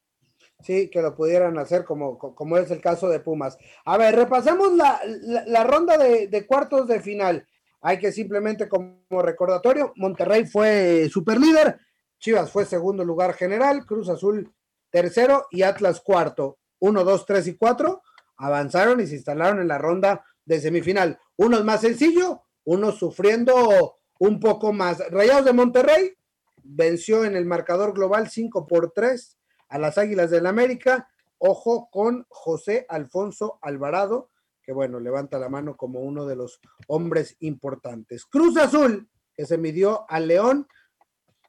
Sí, 0.61 0.91
que 0.91 1.03
lo 1.03 1.15
pudieran 1.15 1.59
hacer 1.59 1.85
como, 1.85 2.19
como 2.19 2.57
es 2.57 2.71
el 2.71 2.81
caso 2.81 3.09
de 3.09 3.21
Pumas. 3.21 3.59
A 3.85 3.99
ver, 3.99 4.15
repasamos 4.15 4.73
la, 4.75 5.65
ronda 5.65 5.99
de, 5.99 6.29
de, 6.29 6.47
cuartos 6.47 6.87
de 6.87 7.01
final. 7.01 7.47
Hay 7.81 7.99
que 7.99 8.13
simplemente 8.13 8.69
como 8.69 9.23
recordatorio, 9.23 9.93
Monterrey 9.97 10.47
fue 10.47 11.09
super 11.11 11.41
líder, 11.41 11.81
Chivas 12.21 12.53
fue 12.53 12.65
segundo 12.65 13.05
lugar 13.05 13.35
general, 13.35 13.85
Cruz 13.85 14.09
Azul 14.09 14.53
tercero 14.93 15.47
y 15.51 15.63
Atlas 15.63 16.01
cuarto. 16.01 16.59
Uno, 16.79 17.03
dos, 17.03 17.27
tres 17.27 17.49
y 17.49 17.57
cuatro 17.57 18.03
avanzaron 18.37 19.01
y 19.01 19.07
se 19.07 19.17
instalaron 19.17 19.61
en 19.61 19.69
la 19.69 19.79
ronda 19.79 20.25
de 20.45 20.61
semifinal. 20.61 21.19
Uno 21.37 21.59
es 21.59 21.65
más 21.65 21.81
sencillo, 21.81 22.43
uno 22.65 22.93
sufriendo 22.93 23.99
un 24.19 24.41
poco 24.41 24.73
más. 24.73 24.99
Rayados 25.11 25.45
de 25.45 25.53
Monterrey 25.53 26.17
venció 26.63 27.25
en 27.25 27.37
el 27.37 27.45
marcador 27.45 27.93
global 27.93 28.31
5 28.31 28.67
por 28.67 28.93
3 28.93 29.39
a 29.69 29.79
las 29.79 29.99
Águilas 29.99 30.31
del 30.31 30.47
América. 30.47 31.09
Ojo 31.39 31.89
con 31.91 32.25
José 32.29 32.87
Alfonso 32.89 33.59
Alvarado, 33.63 34.31
que 34.63 34.73
bueno, 34.73 35.01
levanta 35.01 35.39
la 35.39 35.49
mano 35.49 35.77
como 35.77 36.01
uno 36.01 36.27
de 36.27 36.37
los 36.37 36.61
hombres 36.87 37.37
importantes. 37.41 38.27
Cruz 38.27 38.57
Azul, 38.57 39.09
que 39.35 39.45
se 39.45 39.59
midió 39.59 40.05
al 40.09 40.29
León. 40.29 40.69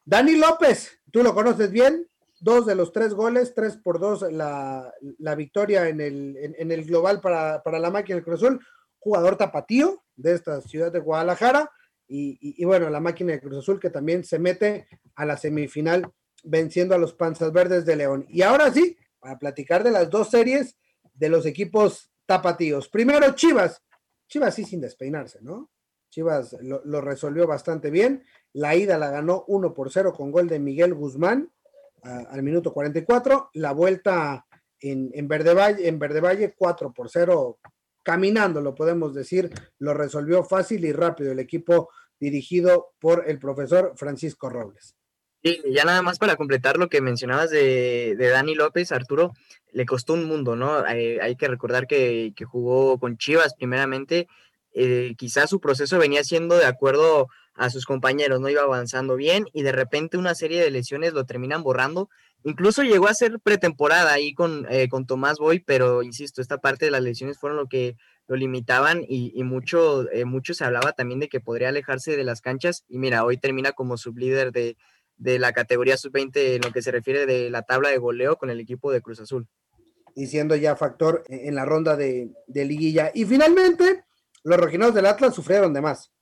Dani 0.04 0.36
López, 0.36 1.00
tú 1.12 1.22
lo 1.22 1.32
conoces 1.32 1.70
bien, 1.70 2.08
dos 2.40 2.66
de 2.66 2.74
los 2.74 2.92
tres 2.92 3.14
goles, 3.14 3.54
tres 3.54 3.76
por 3.76 4.00
dos 4.00 4.22
la, 4.30 4.92
victoria 5.36 5.88
en 5.88 6.00
el, 6.00 6.36
en, 6.36 6.70
el 6.72 6.84
global 6.84 7.20
para, 7.20 7.62
la 7.64 7.90
máquina 7.90 8.16
del 8.16 8.24
Cruz 8.24 8.42
Azul, 8.42 8.60
jugador 9.04 9.36
tapatío 9.36 10.02
de 10.16 10.32
esta 10.32 10.62
ciudad 10.62 10.90
de 10.90 10.98
Guadalajara, 10.98 11.70
y, 12.06 12.64
bueno, 12.64 12.90
la 12.90 13.00
máquina 13.00 13.32
de 13.32 13.40
Cruz 13.40 13.58
Azul 13.58 13.80
que 13.80 13.90
también 13.90 14.24
se 14.24 14.38
mete 14.38 14.86
a 15.14 15.24
la 15.24 15.36
semifinal 15.36 16.10
venciendo 16.42 16.94
a 16.94 16.98
los 16.98 17.14
Panzas 17.14 17.52
Verdes 17.52 17.84
de 17.86 17.96
León. 17.96 18.26
Y 18.28 18.42
ahora 18.42 18.72
sí, 18.72 18.96
para 19.18 19.38
platicar 19.38 19.82
de 19.82 19.90
las 19.90 20.10
dos 20.10 20.30
series 20.30 20.76
de 21.14 21.28
los 21.28 21.46
equipos 21.46 22.10
tapatíos. 22.26 22.88
Primero, 22.88 23.34
Chivas. 23.34 23.82
Chivas 24.28 24.54
sí 24.54 24.64
sin 24.64 24.80
despeinarse, 24.80 25.40
¿no? 25.40 25.70
Chivas 26.10 26.56
lo, 26.60 27.00
resolvió 27.00 27.46
bastante 27.46 27.90
bien. 27.90 28.24
La 28.52 28.76
ida 28.76 28.98
la 28.98 29.10
ganó 29.10 29.44
1 29.48 29.74
por 29.74 29.90
0 29.90 30.12
con 30.12 30.30
gol 30.30 30.48
de 30.48 30.58
Miguel 30.58 30.94
Guzmán 30.94 31.50
al 32.02 32.42
minuto 32.42 32.72
44. 32.72 33.50
La 33.54 33.72
vuelta 33.72 34.46
en, 34.78 35.10
en, 35.14 35.26
Verde 35.26 35.54
Valle, 35.54 35.88
en 35.88 35.98
Verde 35.98 36.20
Valle 36.20 36.54
4 36.56 36.92
por 36.92 37.10
0, 37.10 37.58
caminando, 38.04 38.60
lo 38.60 38.76
podemos 38.76 39.14
decir, 39.14 39.50
lo 39.78 39.94
resolvió 39.94 40.44
fácil 40.44 40.84
y 40.84 40.92
rápido 40.92 41.32
el 41.32 41.40
equipo 41.40 41.90
dirigido 42.20 42.92
por 43.00 43.24
el 43.28 43.40
profesor 43.40 43.94
Francisco 43.96 44.48
Robles. 44.48 44.94
Sí, 45.42 45.60
ya 45.70 45.84
nada 45.84 46.00
más 46.00 46.18
para 46.18 46.36
completar 46.36 46.78
lo 46.78 46.88
que 46.88 47.02
mencionabas 47.02 47.50
de, 47.50 48.16
Dani 48.16 48.54
López, 48.54 48.92
Arturo, 48.92 49.32
le 49.72 49.84
costó 49.84 50.14
un 50.14 50.24
mundo, 50.24 50.56
¿no? 50.56 50.78
Hay, 50.78 51.36
que 51.36 51.48
recordar 51.48 51.86
que, 51.86 52.32
jugó 52.46 52.98
con 52.98 53.18
Chivas 53.18 53.54
primeramente, 53.54 54.26
eh, 54.72 55.14
quizás 55.18 55.50
su 55.50 55.60
proceso 55.60 55.98
venía 55.98 56.24
siendo 56.24 56.56
de 56.56 56.64
acuerdo 56.64 57.28
a 57.54 57.68
sus 57.68 57.84
compañeros, 57.84 58.40
no 58.40 58.48
iba 58.48 58.62
avanzando 58.62 59.16
bien 59.16 59.44
y 59.52 59.62
de 59.62 59.72
repente 59.72 60.16
una 60.16 60.34
serie 60.34 60.62
de 60.62 60.70
lesiones 60.70 61.12
lo 61.12 61.26
terminan 61.26 61.62
borrando. 61.62 62.08
Incluso 62.44 62.82
llegó 62.82 63.08
a 63.08 63.14
ser 63.14 63.40
pretemporada 63.40 64.12
ahí 64.12 64.34
con, 64.34 64.66
eh, 64.70 64.88
con 64.88 65.06
Tomás 65.06 65.38
Boy, 65.38 65.60
pero 65.60 66.02
insisto, 66.02 66.42
esta 66.42 66.58
parte 66.58 66.84
de 66.84 66.90
las 66.90 67.02
lesiones 67.02 67.38
fueron 67.38 67.56
lo 67.56 67.66
que 67.66 67.96
lo 68.28 68.36
limitaban 68.36 69.04
y, 69.08 69.42
mucho, 69.44 70.10
eh, 70.10 70.24
mucho 70.24 70.54
se 70.54 70.64
hablaba 70.64 70.92
también 70.92 71.20
de 71.20 71.28
que 71.28 71.40
podría 71.40 71.70
alejarse 71.70 72.16
de 72.16 72.24
las 72.24 72.40
canchas 72.40 72.84
y 72.88 72.98
mira, 72.98 73.24
hoy 73.24 73.38
termina 73.38 73.72
como 73.72 73.96
sublíder 73.96 74.52
de, 74.52 74.76
de 75.16 75.38
la 75.38 75.52
categoría 75.52 75.96
sub-20 75.96 76.56
en 76.56 76.62
lo 76.62 76.72
que 76.72 76.82
se 76.82 76.90
refiere 76.90 77.26
de 77.26 77.50
la 77.50 77.62
tabla 77.62 77.90
de 77.90 77.98
goleo 77.98 78.36
con 78.36 78.50
el 78.50 78.60
equipo 78.60 78.92
de 78.92 79.00
Cruz 79.00 79.20
Azul. 79.20 79.48
Y 80.14 80.26
siendo 80.26 80.54
ya 80.56 80.76
factor 80.76 81.24
en 81.28 81.54
la 81.54 81.64
ronda 81.64 81.96
de, 81.96 82.30
liguilla. 82.48 83.10
Y 83.14 83.24
finalmente, 83.24 84.04
los 84.44 84.58
rojinados 84.58 84.94
del 84.94 85.06
Atlas 85.06 85.34
sufrieron 85.34 85.72
de 85.72 85.80
más. 85.80 86.12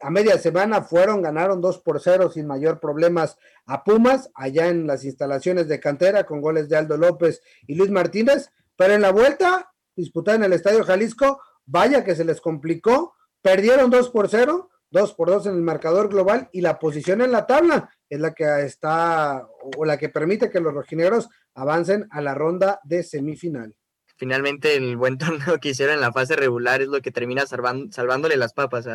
A 0.00 0.10
media 0.10 0.38
semana 0.38 0.82
fueron, 0.82 1.22
ganaron 1.22 1.60
2 1.60 1.80
por 1.80 2.00
0 2.00 2.30
sin 2.30 2.46
mayor 2.46 2.78
problemas 2.78 3.36
a 3.66 3.82
Pumas, 3.82 4.30
allá 4.34 4.68
en 4.68 4.86
las 4.86 5.04
instalaciones 5.04 5.68
de 5.68 5.80
cantera 5.80 6.24
con 6.24 6.40
goles 6.40 6.68
de 6.68 6.76
Aldo 6.76 6.96
López 6.96 7.42
y 7.66 7.74
Luis 7.74 7.90
Martínez, 7.90 8.50
pero 8.76 8.94
en 8.94 9.02
la 9.02 9.10
vuelta, 9.10 9.72
disputada 9.96 10.36
en 10.36 10.44
el 10.44 10.52
Estadio 10.52 10.84
Jalisco, 10.84 11.40
vaya 11.66 12.04
que 12.04 12.14
se 12.14 12.24
les 12.24 12.40
complicó, 12.40 13.14
perdieron 13.42 13.90
2 13.90 14.10
por 14.10 14.28
0, 14.28 14.70
dos 14.90 15.14
por 15.14 15.28
dos 15.28 15.46
en 15.46 15.54
el 15.54 15.62
marcador 15.62 16.08
global 16.08 16.48
y 16.52 16.60
la 16.60 16.78
posición 16.78 17.20
en 17.20 17.32
la 17.32 17.46
tabla 17.46 17.90
es 18.08 18.20
la 18.20 18.34
que 18.34 18.44
está 18.64 19.46
o 19.76 19.84
la 19.84 19.96
que 19.96 20.08
permite 20.08 20.50
que 20.50 20.60
los 20.60 20.74
rojinegros 20.74 21.28
avancen 21.54 22.08
a 22.10 22.20
la 22.20 22.34
ronda 22.34 22.80
de 22.84 23.02
semifinal. 23.02 23.74
Finalmente 24.16 24.76
el 24.76 24.96
buen 24.96 25.16
torneo 25.18 25.58
que 25.60 25.70
hicieron 25.70 25.94
en 25.94 26.00
la 26.00 26.12
fase 26.12 26.36
regular 26.36 26.82
es 26.82 26.88
lo 26.88 27.00
que 27.00 27.12
termina 27.12 27.44
salvándole 27.46 28.36
las 28.36 28.52
papas 28.52 28.86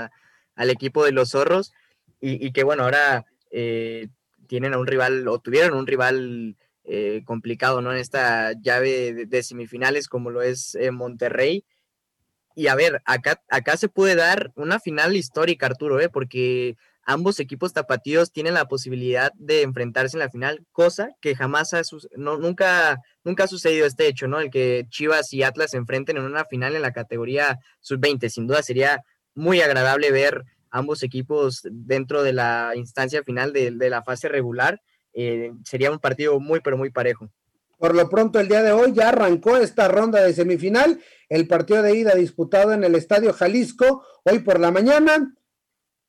al 0.55 0.69
equipo 0.69 1.03
de 1.05 1.11
los 1.11 1.31
zorros 1.31 1.73
y, 2.21 2.51
que 2.53 2.63
bueno, 2.63 2.83
ahora 2.83 3.25
eh, 3.51 4.07
tienen 4.47 4.73
a 4.73 4.79
un 4.79 4.87
rival 4.87 5.27
o 5.27 5.39
tuvieron 5.39 5.77
un 5.77 5.85
rival 5.85 6.55
eh, 6.83 7.21
complicado 7.25 7.81
¿no? 7.81 7.91
en 7.91 7.99
esta 7.99 8.53
llave 8.53 9.25
de, 9.27 9.43
semifinales 9.43 10.07
como 10.07 10.31
lo 10.31 10.41
es 10.41 10.75
eh, 10.75 10.91
Monterrey 10.91 11.65
y 12.55 12.67
a 12.67 12.75
ver, 12.75 13.01
acá, 13.05 13.41
acá 13.49 13.75
se 13.75 13.89
puede 13.89 14.15
dar 14.15 14.53
una 14.55 14.79
final 14.79 15.15
histórica, 15.15 15.65
Arturo, 15.65 15.99
¿eh? 15.99 16.07
porque 16.07 16.77
ambos 17.03 17.39
equipos 17.41 17.73
tapatíos 17.73 18.31
tienen 18.31 18.53
la 18.53 18.67
posibilidad 18.67 19.31
de 19.35 19.61
enfrentarse 19.61 20.15
en 20.15 20.21
la 20.21 20.29
final, 20.29 20.65
cosa 20.71 21.09
que 21.19 21.35
jamás 21.35 21.73
ha 21.73 21.81
no, 22.15 22.37
nunca, 22.37 22.99
nunca 23.25 23.43
ha 23.43 23.47
sucedido 23.47 23.85
este 23.85 24.07
hecho, 24.07 24.27
¿no? 24.27 24.39
El 24.39 24.49
que 24.49 24.85
Chivas 24.89 25.33
y 25.33 25.43
Atlas 25.43 25.71
se 25.71 25.77
enfrenten 25.77 26.15
en 26.15 26.23
una 26.23 26.45
final 26.45 26.75
en 26.75 26.81
la 26.81 26.93
categoría 26.93 27.59
sub-20. 27.81 28.29
Sin 28.29 28.47
duda 28.47 28.63
sería 28.63 29.03
muy 29.35 29.61
agradable 29.61 30.11
ver 30.11 30.43
ambos 30.71 31.03
equipos 31.03 31.61
dentro 31.71 32.23
de 32.23 32.33
la 32.33 32.73
instancia 32.75 33.23
final 33.23 33.53
de, 33.53 33.71
la 33.71 34.03
fase 34.03 34.27
regular. 34.27 34.81
Eh, 35.13 35.51
sería 35.63 35.91
un 35.91 35.99
partido 35.99 36.39
muy, 36.39 36.59
pero 36.59 36.77
muy 36.77 36.89
parejo. 36.89 37.29
Por 37.77 37.95
lo 37.95 38.09
pronto, 38.09 38.39
el 38.39 38.47
día 38.47 38.63
de 38.63 38.71
hoy 38.71 38.93
ya 38.93 39.09
arrancó 39.09 39.57
esta 39.57 39.87
ronda 39.87 40.21
de 40.21 40.33
semifinal, 40.33 41.01
el 41.29 41.47
partido 41.47 41.81
de 41.81 41.95
ida 41.95 42.15
disputado 42.15 42.73
en 42.73 42.83
el 42.83 42.95
Estadio 42.95 43.33
Jalisco, 43.33 44.05
hoy 44.23 44.39
por 44.39 44.59
la 44.59 44.71
mañana. 44.71 45.33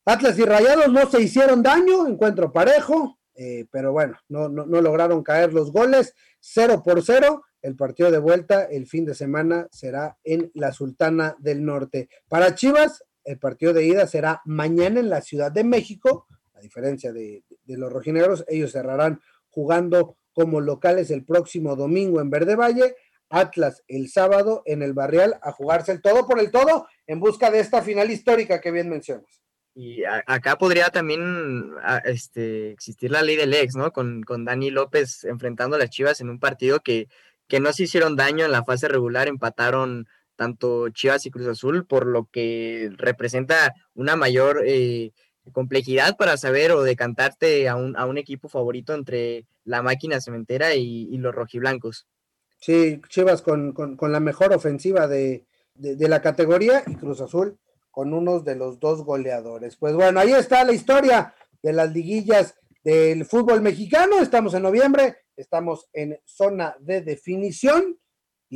Atlas 0.05 0.39
y 0.39 0.45
Rayados 0.45 0.93
no 0.93 1.11
se 1.11 1.21
hicieron 1.21 1.62
daño, 1.62 2.07
encuentro 2.07 2.53
parejo, 2.53 3.19
eh, 3.35 3.67
pero 3.71 3.93
bueno, 3.93 4.17
no, 4.29 4.49
no, 4.49 4.65
no, 4.65 4.81
lograron 4.81 5.23
caer 5.23 5.53
los 5.53 5.73
goles, 5.73 6.15
cero 6.41 6.83
por 6.85 7.03
cero. 7.03 7.45
El 7.61 7.75
partido 7.75 8.12
de 8.12 8.19
vuelta 8.19 8.65
el 8.65 8.87
fin 8.87 9.05
de 9.05 9.15
semana 9.15 9.67
será 9.73 10.17
en 10.23 10.53
la 10.55 10.73
Sultana 10.73 11.35
del 11.41 11.65
Norte. 11.65 12.09
Para 12.29 12.55
Chivas, 12.55 13.03
el 13.27 13.39
partido 13.39 13.75
de 13.75 13.85
ida 13.85 14.07
será 14.07 14.41
mañana 14.45 15.01
en 15.01 15.11
la 15.11 15.21
Ciudad 15.21 15.53
de 15.53 15.65
México, 15.65 16.27
a 16.55 16.61
diferencia 16.61 17.12
de, 17.12 17.43
los 17.67 17.93
rojinegros, 17.93 18.45
ellos 18.49 18.73
cerrarán 18.73 19.21
jugando 19.51 20.17
como 20.33 20.61
locales 20.61 21.11
el 21.11 21.25
próximo 21.25 21.77
domingo 21.77 22.21
en 22.21 22.31
Verde 22.31 22.57
Valle, 22.57 22.97
Atlas 23.29 23.83
el 23.89 24.09
sábado 24.09 24.62
en 24.67 24.83
el 24.83 24.93
Barrial 24.93 25.37
a 25.43 25.51
jugarse 25.51 25.91
el 25.91 26.01
todo 26.01 26.29
por 26.29 26.39
el 26.39 26.53
todo 26.53 26.87
en 27.09 27.19
busca 27.19 27.51
de 27.51 27.59
esta 27.59 27.83
final 27.83 28.11
histórica 28.11 28.61
que 28.61 28.71
bien 28.71 28.89
mencionas. 28.89 29.43
Y 29.75 30.05
acá 30.05 30.57
podría 30.57 30.91
también 30.91 31.73
este, 32.05 32.71
existir 32.71 33.11
la 33.11 33.23
ley 33.23 33.37
del 33.37 33.53
ex, 33.53 33.75
¿no? 33.75 33.93
Con, 33.93 34.23
con 34.23 34.45
Dani 34.45 34.71
López 34.71 35.25
enfrentando 35.25 35.77
a 35.77 35.79
las 35.79 35.91
Chivas 35.91 36.21
en 36.21 36.31
un 36.31 36.39
partido 36.39 36.81
que, 36.81 37.09
que 37.49 37.61
no 37.61 37.73
se 37.73 37.83
hicieron 37.83 38.17
daño 38.17 38.45
en 38.45 38.53
la 38.53 38.65
fase 38.65 38.89
regular, 38.89 39.29
empataron 39.29 40.07
tanto 40.37 40.88
Chivas 40.90 41.27
y 41.27 41.31
Cruz 41.31 41.49
Azul, 41.49 41.87
por 41.87 42.07
lo 42.07 42.27
que 42.31 42.90
representa 42.96 43.75
una 43.94 44.16
mayor 44.16 44.62
eh, 44.64 45.12
complejidad 45.53 46.16
para 46.16 46.37
saber 46.37 46.72
o 46.72 46.83
decantarte 46.83 47.68
a 47.68 47.77
un, 47.77 47.96
a 47.96 48.07
un 48.07 48.18
equipo 48.18 48.49
favorito 48.49 48.94
entre 48.94 49.46
la 49.64 49.83
máquina 49.83 50.20
cementera 50.20 50.75
y, 50.75 51.16
los 51.18 51.35
rojiblancos. 51.35 52.07
Sí, 52.59 53.01
Chivas 53.09 53.42
con, 53.42 53.75
la 54.01 54.20
mejor 54.20 54.55
ofensiva 54.55 55.07
de, 55.07 55.44
la 55.75 56.22
categoría 56.22 56.83
y 56.87 56.94
Cruz 56.94 57.20
Azul 57.20 57.59
con 57.90 58.14
unos 58.14 58.44
de 58.44 58.57
los 58.57 58.79
dos 58.79 59.05
goleadores. 59.05 59.77
Pues 59.77 59.94
bueno, 59.94 60.20
ahí 60.20 60.33
está 60.33 60.64
la 60.64 60.72
historia 60.72 61.35
de 61.62 61.72
las 61.72 61.92
liguillas 61.92 62.55
del 62.85 63.25
fútbol 63.25 63.61
mexicano. 63.61 64.20
Estamos 64.20 64.55
en 64.55 64.62
noviembre, 64.62 65.16
estamos 65.37 65.88
en 65.92 66.18
zona 66.25 66.77
de 66.81 67.03
definición 67.03 67.99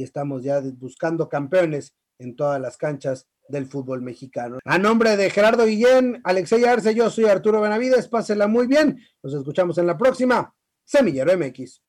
y 0.00 0.02
estamos 0.02 0.42
ya 0.42 0.62
buscando 0.78 1.28
campeones 1.28 1.94
en 2.18 2.34
todas 2.34 2.58
las 2.58 2.78
canchas 2.78 3.26
del 3.48 3.66
fútbol 3.66 4.00
mexicano. 4.00 4.58
A 4.64 4.78
nombre 4.78 5.16
de 5.16 5.28
Gerardo 5.28 5.66
Guillén, 5.66 6.20
Alexey 6.24 6.64
Arce, 6.64 6.94
yo 6.94 7.10
soy 7.10 7.26
Arturo 7.26 7.60
Benavides, 7.60 8.08
pásela 8.08 8.46
muy 8.46 8.66
bien, 8.66 8.98
nos 9.22 9.34
escuchamos 9.34 9.76
en 9.78 9.86
la 9.86 9.98
próxima 9.98 10.54
Semillero 10.84 11.36
MX. 11.36 11.82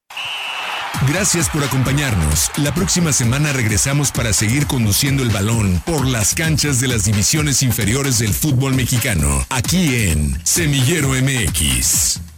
Gracias 1.08 1.50
por 1.50 1.64
acompañarnos. 1.64 2.52
La 2.58 2.74
próxima 2.74 3.14
semana 3.14 3.54
regresamos 3.54 4.12
para 4.12 4.34
seguir 4.34 4.68
conduciendo 4.68 5.24
el 5.24 5.30
balón 5.30 5.82
por 5.86 6.06
las 6.06 6.36
canchas 6.36 6.80
de 6.82 6.90
las 6.90 7.06
divisiones 7.06 7.64
inferiores 7.64 8.20
del 8.20 8.34
fútbol 8.34 8.76
mexicano, 8.76 9.46
aquí 9.50 10.10
en 10.10 10.46
Semillero 10.46 11.10
MX. 11.10 12.31